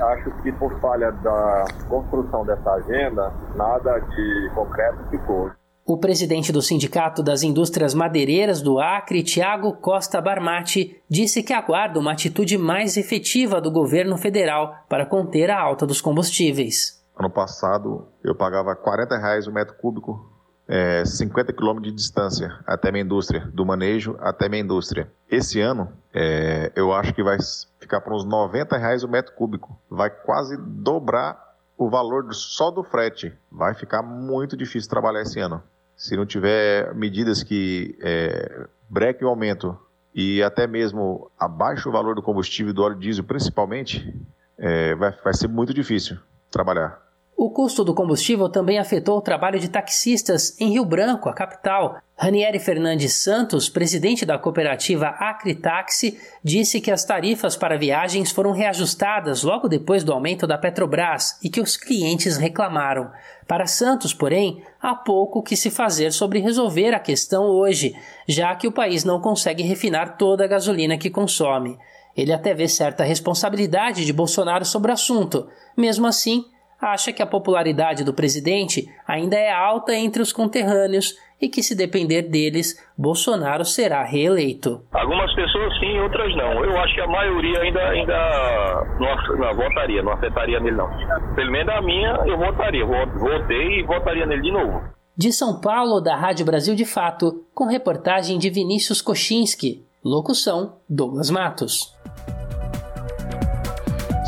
[0.00, 5.50] Acho que por falha da construção dessa agenda, nada de concreto ficou.
[5.84, 11.98] O presidente do Sindicato das Indústrias Madeireiras do Acre, Tiago Costa Barmati, disse que aguarda
[11.98, 17.02] uma atitude mais efetiva do governo federal para conter a alta dos combustíveis.
[17.18, 20.37] Ano passado, eu pagava 40 reais o metro cúbico,
[20.68, 25.10] é, 50 quilômetros de distância até minha indústria, do manejo até minha indústria.
[25.30, 27.38] Esse ano, é, eu acho que vai
[27.80, 29.76] ficar para uns 90 reais o metro cúbico.
[29.90, 33.32] Vai quase dobrar o valor só do frete.
[33.50, 35.62] Vai ficar muito difícil trabalhar esse ano
[35.98, 39.76] se não tiver medidas que é, brequem o aumento
[40.14, 44.16] e até mesmo abaixo o valor do combustível do óleo diesel, principalmente,
[44.56, 46.16] é, vai, vai ser muito difícil
[46.52, 47.02] trabalhar.
[47.40, 51.98] O custo do combustível também afetou o trabalho de taxistas em Rio Branco, a capital.
[52.16, 58.50] Ranieri Fernandes Santos, presidente da cooperativa Acre Táxi, disse que as tarifas para viagens foram
[58.50, 63.08] reajustadas logo depois do aumento da Petrobras e que os clientes reclamaram.
[63.46, 67.94] Para Santos, porém, há pouco que se fazer sobre resolver a questão hoje,
[68.26, 71.78] já que o país não consegue refinar toda a gasolina que consome.
[72.16, 75.46] Ele até vê certa responsabilidade de Bolsonaro sobre o assunto.
[75.76, 76.44] Mesmo assim,
[76.80, 81.74] acha que a popularidade do presidente ainda é alta entre os conterrâneos e que, se
[81.74, 84.82] depender deles, Bolsonaro será reeleito.
[84.92, 86.64] Algumas pessoas sim, outras não.
[86.64, 90.88] Eu acho que a maioria ainda, ainda não, não votaria, não afetaria nele, não.
[91.34, 92.84] Pelo menos a minha, eu votaria.
[92.84, 94.82] Votei e votaria nele de novo.
[95.16, 99.84] De São Paulo, da Rádio Brasil de Fato, com reportagem de Vinícius Kochinski.
[100.04, 101.92] Locução: Douglas Matos.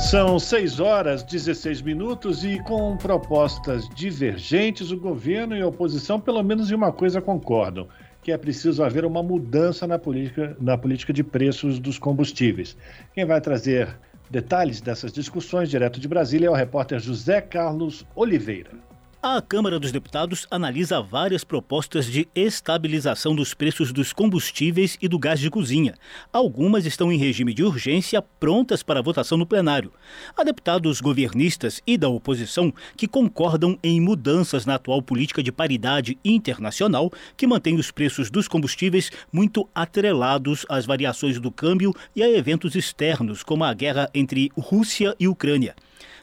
[0.09, 6.43] São 6 horas 16 minutos e com propostas divergentes, o governo e a oposição, pelo
[6.43, 7.87] menos em uma coisa, concordam:
[8.23, 12.77] que é preciso haver uma mudança na política, na política de preços dos combustíveis.
[13.15, 13.97] Quem vai trazer
[14.31, 18.90] detalhes dessas discussões direto de Brasília é o repórter José Carlos Oliveira.
[19.23, 25.19] A Câmara dos Deputados analisa várias propostas de estabilização dos preços dos combustíveis e do
[25.19, 25.95] gás de cozinha.
[26.33, 29.93] Algumas estão em regime de urgência, prontas para votação no plenário.
[30.35, 36.17] Há deputados governistas e da oposição que concordam em mudanças na atual política de paridade
[36.25, 42.31] internacional, que mantém os preços dos combustíveis muito atrelados às variações do câmbio e a
[42.31, 45.75] eventos externos, como a guerra entre Rússia e Ucrânia.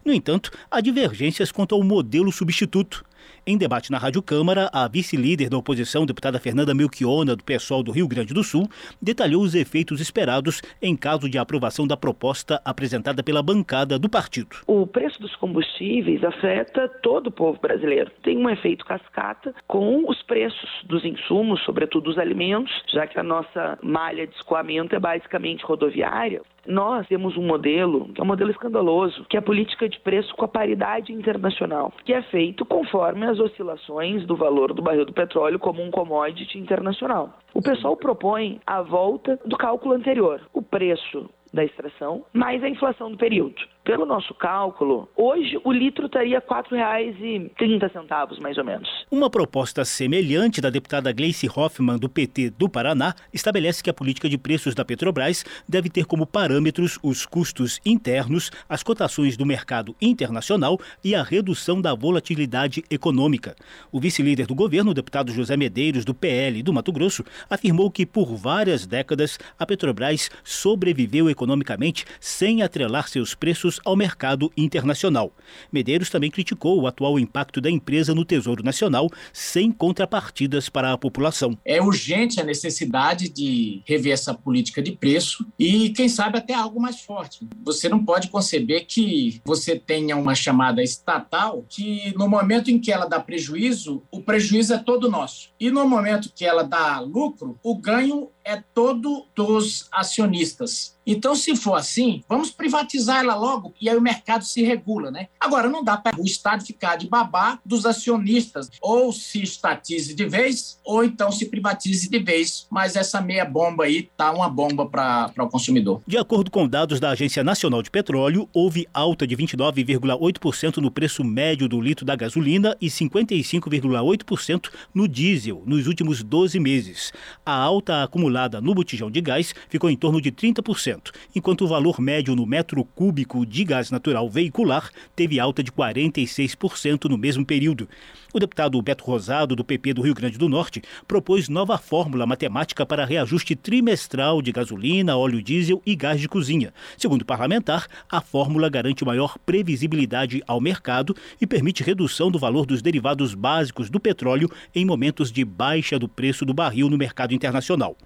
[0.06, 3.04] No entanto, há divergências quanto ao modelo substituto.
[3.46, 7.92] Em debate na Rádio Câmara, a vice-líder da oposição, deputada Fernanda Melchiona, do PSOL do
[7.92, 8.68] Rio Grande do Sul,
[9.02, 14.58] detalhou os efeitos esperados em caso de aprovação da proposta apresentada pela bancada do partido.
[14.68, 18.12] O preço dos combustíveis afeta todo o povo brasileiro.
[18.22, 23.24] Tem um efeito cascata com os preços dos insumos, sobretudo os alimentos, já que a
[23.24, 26.42] nossa malha de escoamento é basicamente rodoviária.
[26.68, 30.36] Nós temos um modelo, que é um modelo escandaloso, que é a política de preço
[30.36, 35.14] com a paridade internacional, que é feito conforme as oscilações do valor do barril do
[35.14, 37.40] petróleo como um commodity internacional.
[37.54, 40.42] O pessoal propõe a volta do cálculo anterior.
[40.54, 43.56] O preço da extração, mais a inflação do período.
[43.88, 48.90] Pelo nosso cálculo, hoje o litro estaria R$ 4,30, mais ou menos.
[49.10, 54.28] Uma proposta semelhante da deputada Gleice Hoffmann, do PT do Paraná, estabelece que a política
[54.28, 59.96] de preços da Petrobras deve ter como parâmetros os custos internos, as cotações do mercado
[60.02, 63.56] internacional e a redução da volatilidade econômica.
[63.90, 68.06] O vice-líder do governo, o deputado José Medeiros, do PL do Mato Grosso, afirmou que
[68.06, 75.32] por várias décadas a Petrobras sobreviveu economicamente sem atrelar seus preços ao mercado internacional.
[75.72, 80.98] Medeiros também criticou o atual impacto da empresa no Tesouro Nacional, sem contrapartidas para a
[80.98, 81.58] população.
[81.66, 86.80] É urgente a necessidade de rever essa política de preço e, quem sabe, até algo
[86.80, 87.48] mais forte.
[87.64, 92.92] Você não pode conceber que você tenha uma chamada estatal que, no momento em que
[92.92, 95.50] ela dá prejuízo, o prejuízo é todo nosso.
[95.60, 100.96] E no momento que ela dá lucro, o ganho é todo dos acionistas.
[101.10, 105.28] Então, se for assim, vamos privatizar ela logo e aí o mercado se regula, né?
[105.40, 108.70] Agora, não dá para o Estado ficar de babá dos acionistas.
[108.82, 112.68] Ou se estatize de vez, ou então se privatize de vez.
[112.70, 116.02] Mas essa meia bomba aí tá uma bomba para o consumidor.
[116.06, 121.24] De acordo com dados da Agência Nacional de Petróleo, houve alta de 29,8% no preço
[121.24, 127.14] médio do litro da gasolina e 55,8% no diesel nos últimos 12 meses.
[127.46, 132.00] A alta acumulada no botijão de gás ficou em torno de 30%, enquanto o valor
[132.00, 137.90] médio no metro cúbico de gás natural veicular teve alta de 46% no mesmo período.
[138.34, 142.86] O deputado Beto Rosado, do PP do Rio Grande do Norte, propôs nova fórmula matemática
[142.86, 146.72] para reajuste trimestral de gasolina, óleo diesel e gás de cozinha.
[146.98, 152.68] Segundo o parlamentar, a fórmula garante maior previsibilidade ao mercado e permite redução do valor
[152.68, 157.34] dos derivados básicos do petróleo em momentos de baixa do preço do barril no mercado
[157.34, 157.98] internacional.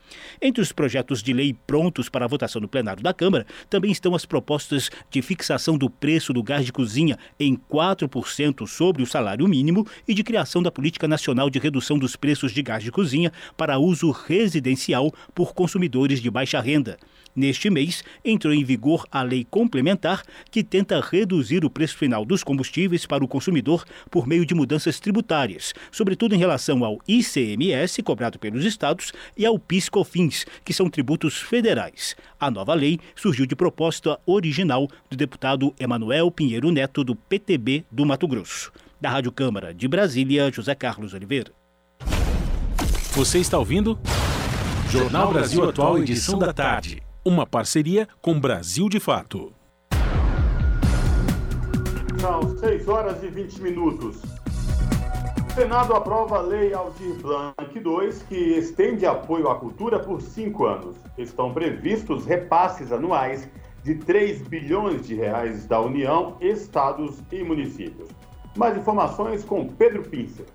[0.42, 4.26] Entre os projetos de lei prontos para votação no plenário da Câmara, também estão as
[4.26, 9.86] propostas de fixação do preço do gás de cozinha em 4% sobre o salário mínimo
[10.08, 13.80] e de criação da Política Nacional de Redução dos Preços de Gás de Cozinha para
[13.80, 16.98] uso residencial por consumidores de baixa renda.
[17.36, 22.44] Neste mês, entrou em vigor a lei complementar que tenta reduzir o preço final dos
[22.44, 28.38] combustíveis para o consumidor por meio de mudanças tributárias, sobretudo em relação ao ICMS cobrado
[28.38, 32.16] pelos estados e ao PIS/COFINS, que são tributos federais.
[32.40, 38.06] A nova lei surgiu de proposta original do deputado Emanuel Pinheiro Neto do PTB do
[38.06, 38.72] Mato Grosso.
[39.00, 41.52] Da Rádio Câmara de Brasília, José Carlos Oliveira.
[43.14, 44.00] Você está ouvindo?
[44.90, 47.02] Jornal Brasil Atual, edição da tarde.
[47.24, 49.54] Uma parceria com Brasil de Fato.
[52.20, 54.24] São 6 horas e 20 minutos.
[55.48, 60.66] O Senado aprova a Lei Aldir Blanc II, que estende apoio à cultura por cinco
[60.66, 60.96] anos.
[61.16, 63.48] Estão previstos repasses anuais
[63.84, 68.10] de 3 bilhões de reais da União, estados e municípios.
[68.58, 70.48] Mais informações com Pedro Pincer.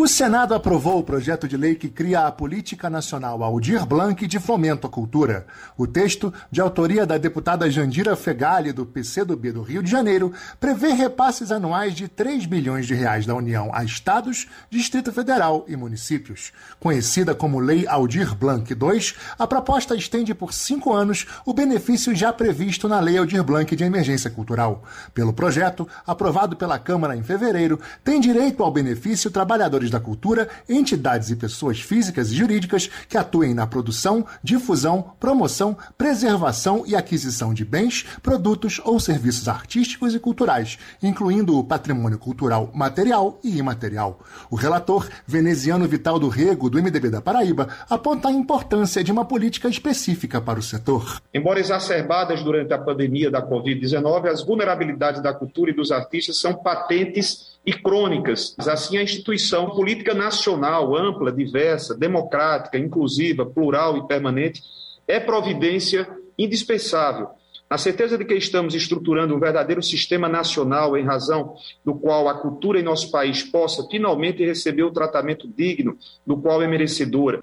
[0.00, 4.38] O Senado aprovou o projeto de lei que cria a Política Nacional Aldir Blanc de
[4.38, 5.44] Fomento à Cultura.
[5.76, 10.92] O texto, de autoria da deputada Jandira Fegali, do PCdoB do Rio de Janeiro, prevê
[10.92, 16.52] repasses anuais de 3 bilhões de reais da União a estados, Distrito Federal e municípios.
[16.78, 22.32] Conhecida como Lei Aldir Blanc II, a proposta estende por cinco anos o benefício já
[22.32, 24.84] previsto na Lei Aldir Blanc de Emergência Cultural.
[25.12, 31.30] Pelo projeto, aprovado pela Câmara em fevereiro, tem direito ao benefício trabalhadores da cultura, entidades
[31.30, 37.64] e pessoas físicas e jurídicas que atuem na produção, difusão, promoção, preservação e aquisição de
[37.64, 44.20] bens, produtos ou serviços artísticos e culturais, incluindo o patrimônio cultural material e imaterial.
[44.50, 49.24] O relator, veneziano Vital do Rego, do MDB da Paraíba, aponta a importância de uma
[49.24, 51.20] política específica para o setor.
[51.32, 56.54] Embora exacerbadas durante a pandemia da Covid-19, as vulnerabilidades da cultura e dos artistas são
[56.54, 58.56] patentes e crônicas.
[58.60, 64.62] Assim, a instituição política nacional ampla, diversa, democrática, inclusiva, plural e permanente
[65.06, 66.08] é providência
[66.38, 67.28] indispensável.
[67.68, 72.40] Na certeza de que estamos estruturando um verdadeiro sistema nacional em razão do qual a
[72.40, 77.42] cultura em nosso país possa finalmente receber o tratamento digno do qual é merecedora.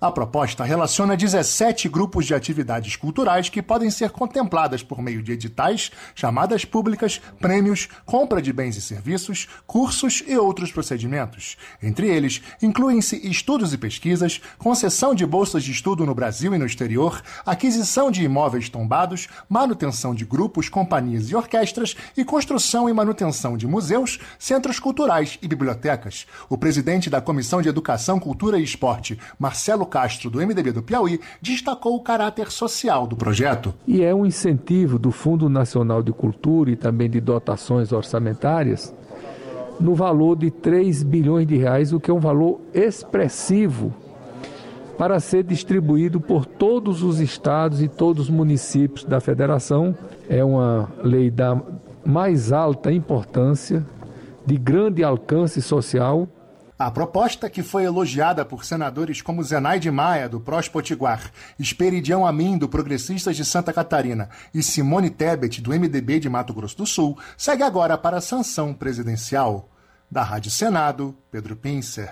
[0.00, 5.32] A proposta relaciona 17 grupos de atividades culturais que podem ser contempladas por meio de
[5.32, 11.58] editais, chamadas públicas, prêmios, compra de bens e serviços, cursos e outros procedimentos.
[11.82, 16.64] Entre eles, incluem-se estudos e pesquisas, concessão de bolsas de estudo no Brasil e no
[16.64, 23.54] exterior, aquisição de imóveis tombados, manutenção de grupos, companhias e orquestras e construção e manutenção
[23.54, 26.26] de museus, centros culturais e bibliotecas.
[26.48, 31.20] O presidente da Comissão de Educação, Cultura e Esporte, Marcelo Castro, do MDB do Piauí,
[31.42, 33.74] destacou o caráter social do projeto.
[33.86, 38.94] E é um incentivo do Fundo Nacional de Cultura e também de dotações orçamentárias
[39.80, 43.92] no valor de 3 bilhões de reais, o que é um valor expressivo
[44.98, 49.96] para ser distribuído por todos os estados e todos os municípios da federação.
[50.28, 51.60] É uma lei da
[52.04, 53.84] mais alta importância,
[54.44, 56.28] de grande alcance social
[56.80, 62.56] a proposta, que foi elogiada por senadores como Zenaide Maia, do Prós Potiguar, Esperidião Amin,
[62.56, 67.18] do Progressistas de Santa Catarina, e Simone Tebet, do MDB de Mato Grosso do Sul,
[67.36, 69.68] segue agora para a sanção presidencial.
[70.10, 72.10] Da Rádio Senado, Pedro Pincer.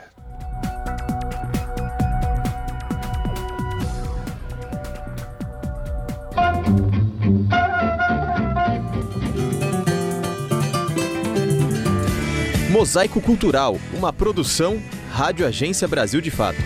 [12.78, 14.80] Mosaico Cultural, uma produção
[15.10, 16.60] Rádio Agência Brasil de Fato.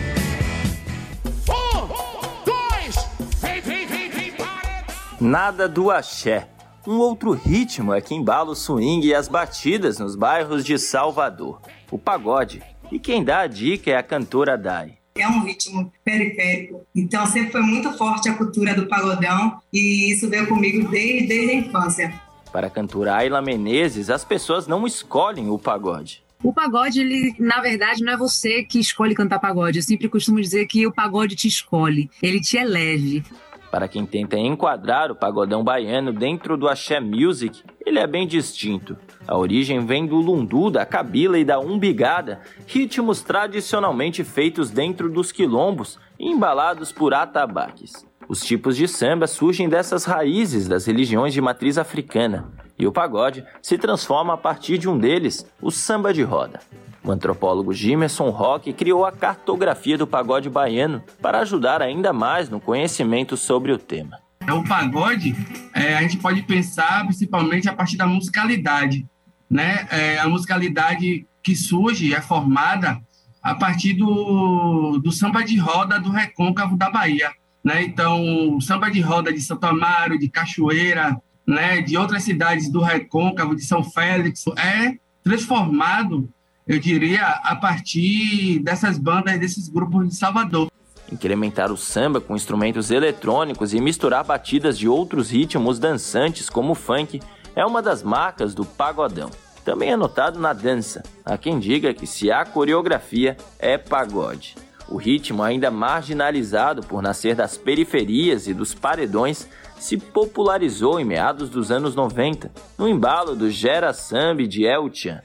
[5.19, 6.47] Nada do axé.
[6.85, 11.59] Um outro ritmo é que embala o swing e as batidas nos bairros de Salvador.
[11.89, 12.61] O pagode.
[12.91, 14.99] E quem dá a dica é a cantora Dai.
[15.15, 20.29] É um ritmo periférico, então sempre foi muito forte a cultura do pagodão e isso
[20.29, 22.22] veio comigo desde, desde a infância.
[22.53, 26.23] Para a cantora Ayla Menezes, as pessoas não escolhem o pagode.
[26.43, 29.79] O pagode, ele, na verdade, não é você que escolhe cantar pagode.
[29.79, 33.23] Eu sempre costumo dizer que o pagode te escolhe, ele te eleve.
[33.71, 38.95] Para quem tenta enquadrar o pagodão baiano dentro do axé music, ele é bem distinto.
[39.27, 45.31] A origem vem do lundu, da cabila e da umbigada, ritmos tradicionalmente feitos dentro dos
[45.31, 48.05] quilombos e embalados por atabaques.
[48.27, 53.43] Os tipos de samba surgem dessas raízes das religiões de matriz africana, e o pagode
[53.61, 56.59] se transforma a partir de um deles, o samba de roda.
[57.03, 62.61] O antropólogo Jimerson Roque criou a cartografia do pagode baiano para ajudar ainda mais no
[62.61, 64.17] conhecimento sobre o tema.
[64.49, 65.35] O pagode,
[65.73, 69.05] é, a gente pode pensar principalmente a partir da musicalidade.
[69.49, 69.85] Né?
[69.91, 72.99] É, a musicalidade que surge é formada
[73.41, 77.31] a partir do, do samba de roda do recôncavo da Bahia.
[77.63, 77.83] Né?
[77.83, 83.55] Então, samba de roda de Santo Amaro, de Cachoeira, né, de outras cidades do Recôncavo,
[83.55, 86.29] de São Félix, é transformado,
[86.67, 90.69] eu diria, a partir dessas bandas, desses grupos de Salvador.
[91.11, 96.75] Incrementar o samba com instrumentos eletrônicos e misturar batidas de outros ritmos dançantes como o
[96.75, 97.21] funk
[97.55, 99.29] é uma das marcas do pagodão.
[99.63, 101.03] Também é notado na dança.
[101.23, 104.55] Há quem diga que se há coreografia, é pagode.
[104.87, 109.47] O ritmo, ainda marginalizado por nascer das periferias e dos paredões,
[109.79, 115.21] se popularizou em meados dos anos 90, no embalo do Gera Samba de El Chan.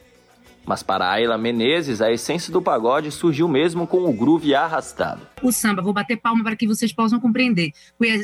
[0.68, 5.22] Mas para Ayla Menezes, a essência do pagode surgiu mesmo com o groove arrastado.
[5.42, 7.72] O samba, vou bater palma para que vocês possam compreender.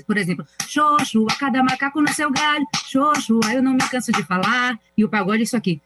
[0.07, 4.23] Por exemplo, xoxo, a cada macaco no seu galho, xoxo, eu não me canso de
[4.25, 4.79] falar.
[4.95, 5.81] E o pagode é isso aqui.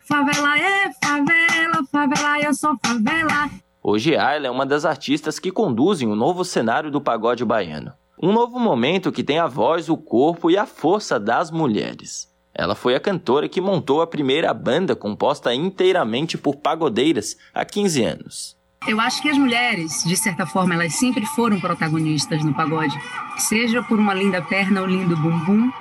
[0.00, 3.48] Favela é favela, favela eu sou favela.
[3.84, 7.92] Hoje Ayla é uma das artistas que conduzem o novo cenário do pagode baiano.
[8.22, 12.32] Um novo momento que tem a voz, o corpo e a força das mulheres.
[12.54, 18.04] Ela foi a cantora que montou a primeira banda composta inteiramente por pagodeiras há 15
[18.04, 18.56] anos.
[18.86, 22.96] Eu acho que as mulheres, de certa forma, elas sempre foram protagonistas no pagode.
[23.36, 25.72] Seja por uma linda perna ou lindo bumbum,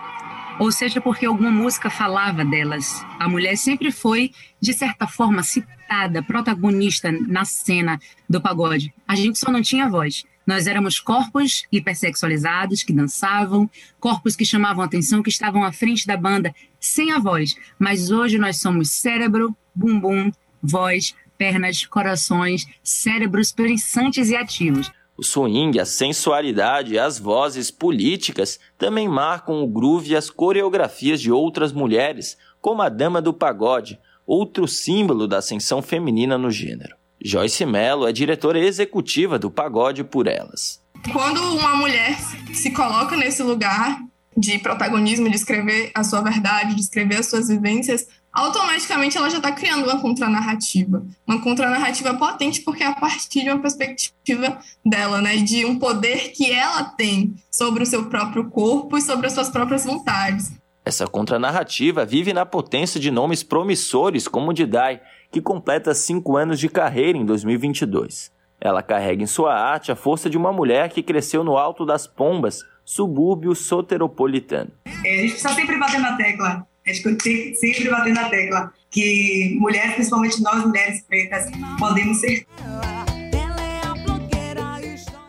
[0.60, 3.06] ou seja porque alguma música falava delas.
[3.20, 5.81] A mulher sempre foi, de certa forma, citada,
[6.28, 8.00] protagonista na cena
[8.30, 8.94] do pagode.
[9.08, 10.24] A gente só não tinha voz.
[10.46, 13.70] Nós éramos corpos hipersexualizados que dançavam,
[14.00, 17.56] corpos que chamavam atenção, que estavam à frente da banda sem a voz.
[17.78, 20.32] Mas hoje nós somos cérebro, bumbum,
[20.62, 24.92] voz, pernas, corações, cérebros pensantes e ativos.
[25.18, 31.32] O swing, a sensualidade as vozes políticas também marcam o groove e as coreografias de
[31.32, 34.00] outras mulheres, como a Dama do Pagode,
[34.32, 36.96] outro símbolo da ascensão feminina no gênero.
[37.22, 40.80] Joyce Mello é diretora executiva do Pagode por Elas.
[41.12, 42.18] Quando uma mulher
[42.54, 44.00] se coloca nesse lugar
[44.38, 49.38] de protagonismo, de escrever a sua verdade, de escrever as suas vivências, automaticamente ela já
[49.38, 51.06] está criando uma contranarrativa.
[51.28, 55.36] Uma contranarrativa potente, porque é a partir de uma perspectiva dela, né?
[55.36, 59.50] De um poder que ela tem sobre o seu próprio corpo e sobre as suas
[59.50, 60.54] próprias vontades.
[60.84, 65.00] Essa contranarrativa vive na potência de nomes promissores como o de Dai,
[65.32, 68.32] que completa cinco anos de carreira em 2022.
[68.60, 72.08] Ela carrega em sua arte a força de uma mulher que cresceu no Alto das
[72.08, 74.72] Pombas, subúrbio soteropolitano.
[75.06, 78.74] É, a gente precisa sempre bater na tecla, a gente tem sempre bater na tecla
[78.90, 81.46] que mulheres, principalmente nós mulheres pretas,
[81.80, 82.46] podemos ser.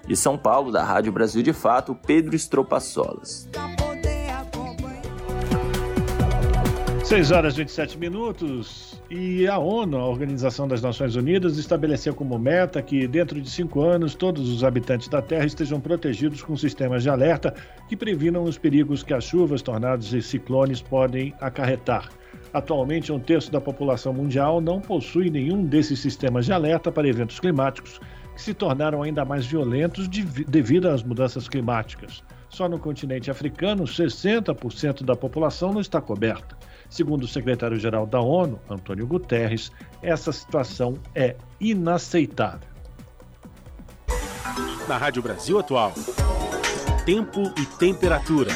[0.06, 3.48] De São Paulo, da Rádio Brasil de Fato, Pedro Estropaçolas.
[7.12, 12.39] 6 horas e 27 minutos e a ONU, a Organização das Nações Unidas, estabeleceu como
[12.39, 17.02] meta que dentro de cinco anos todos os habitantes da Terra estejam protegidos com sistemas
[17.02, 17.55] de alerta
[17.86, 22.09] que previnam os perigos que as chuvas, tornados e ciclones podem acarretar.
[22.51, 27.39] Atualmente, um terço da população mundial não possui nenhum desses sistemas de alerta para eventos
[27.39, 28.01] climáticos
[28.34, 32.24] que se tornaram ainda mais violentos devido às mudanças climáticas.
[32.48, 36.56] Só no continente africano, 60% da população não está coberta.
[36.93, 42.69] Segundo o secretário-geral da ONU, Antônio Guterres, essa situação é inaceitável.
[44.86, 45.94] Na Rádio Brasil Atual,
[47.06, 48.51] tempo e temperatura.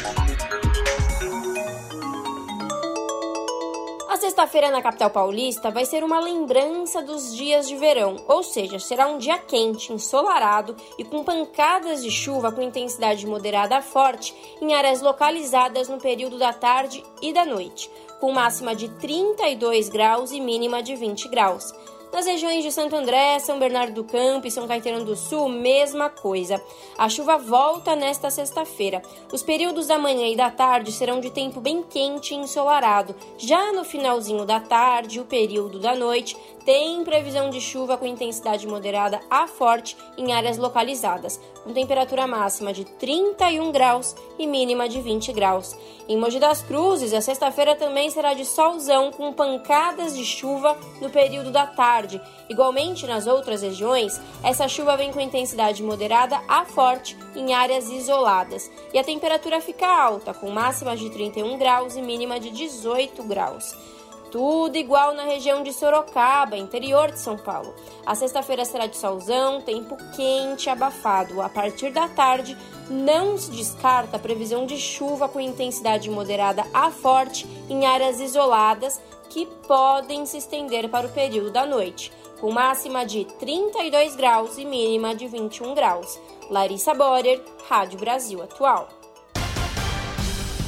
[4.10, 8.78] A sexta-feira na capital paulista vai ser uma lembrança dos dias de verão, ou seja,
[8.78, 14.34] será um dia quente, ensolarado e com pancadas de chuva com intensidade moderada a forte
[14.60, 17.90] em áreas localizadas no período da tarde e da noite
[18.20, 21.72] com máxima de 32 graus e mínima de 20 graus.
[22.12, 26.08] Nas regiões de Santo André, São Bernardo do Campo e São Caetano do Sul, mesma
[26.08, 26.62] coisa.
[26.96, 29.02] A chuva volta nesta sexta-feira.
[29.30, 33.14] Os períodos da manhã e da tarde serão de tempo bem quente e ensolarado.
[33.36, 36.36] Já no finalzinho da tarde, o período da noite,
[36.66, 42.72] tem previsão de chuva com intensidade moderada a forte em áreas localizadas, com temperatura máxima
[42.72, 45.76] de 31 graus e mínima de 20 graus.
[46.08, 51.08] Em Mogi das Cruzes, a sexta-feira também será de solzão com pancadas de chuva no
[51.08, 52.20] período da tarde.
[52.48, 58.68] Igualmente nas outras regiões, essa chuva vem com intensidade moderada a forte em áreas isoladas.
[58.92, 63.72] E a temperatura fica alta, com máxima de 31 graus e mínima de 18 graus.
[64.36, 67.74] Tudo igual na região de Sorocaba, interior de São Paulo.
[68.04, 71.40] A sexta-feira será de solzão, tempo quente abafado.
[71.40, 72.54] A partir da tarde,
[72.90, 79.00] não se descarta a previsão de chuva com intensidade moderada a forte em áreas isoladas
[79.30, 84.66] que podem se estender para o período da noite, com máxima de 32 graus e
[84.66, 86.20] mínima de 21 graus.
[86.50, 88.95] Larissa Borer, Rádio Brasil Atual.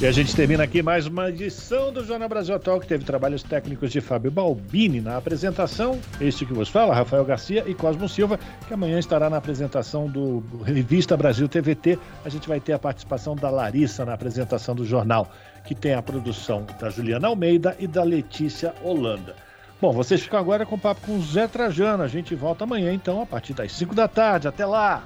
[0.01, 3.43] E a gente termina aqui mais uma edição do Jornal Brasil Atual, que teve trabalhos
[3.43, 5.99] técnicos de Fábio Balbini na apresentação.
[6.21, 10.41] Este que vos fala, Rafael Garcia e Cosmo Silva, que amanhã estará na apresentação do
[10.63, 11.99] Revista Brasil TVT.
[12.23, 15.29] A gente vai ter a participação da Larissa na apresentação do jornal,
[15.65, 19.35] que tem a produção da Juliana Almeida e da Letícia Holanda.
[19.81, 22.03] Bom, vocês ficam agora com o papo com o Zé Trajano.
[22.03, 24.47] A gente volta amanhã, então, a partir das 5 da tarde.
[24.47, 25.03] Até lá!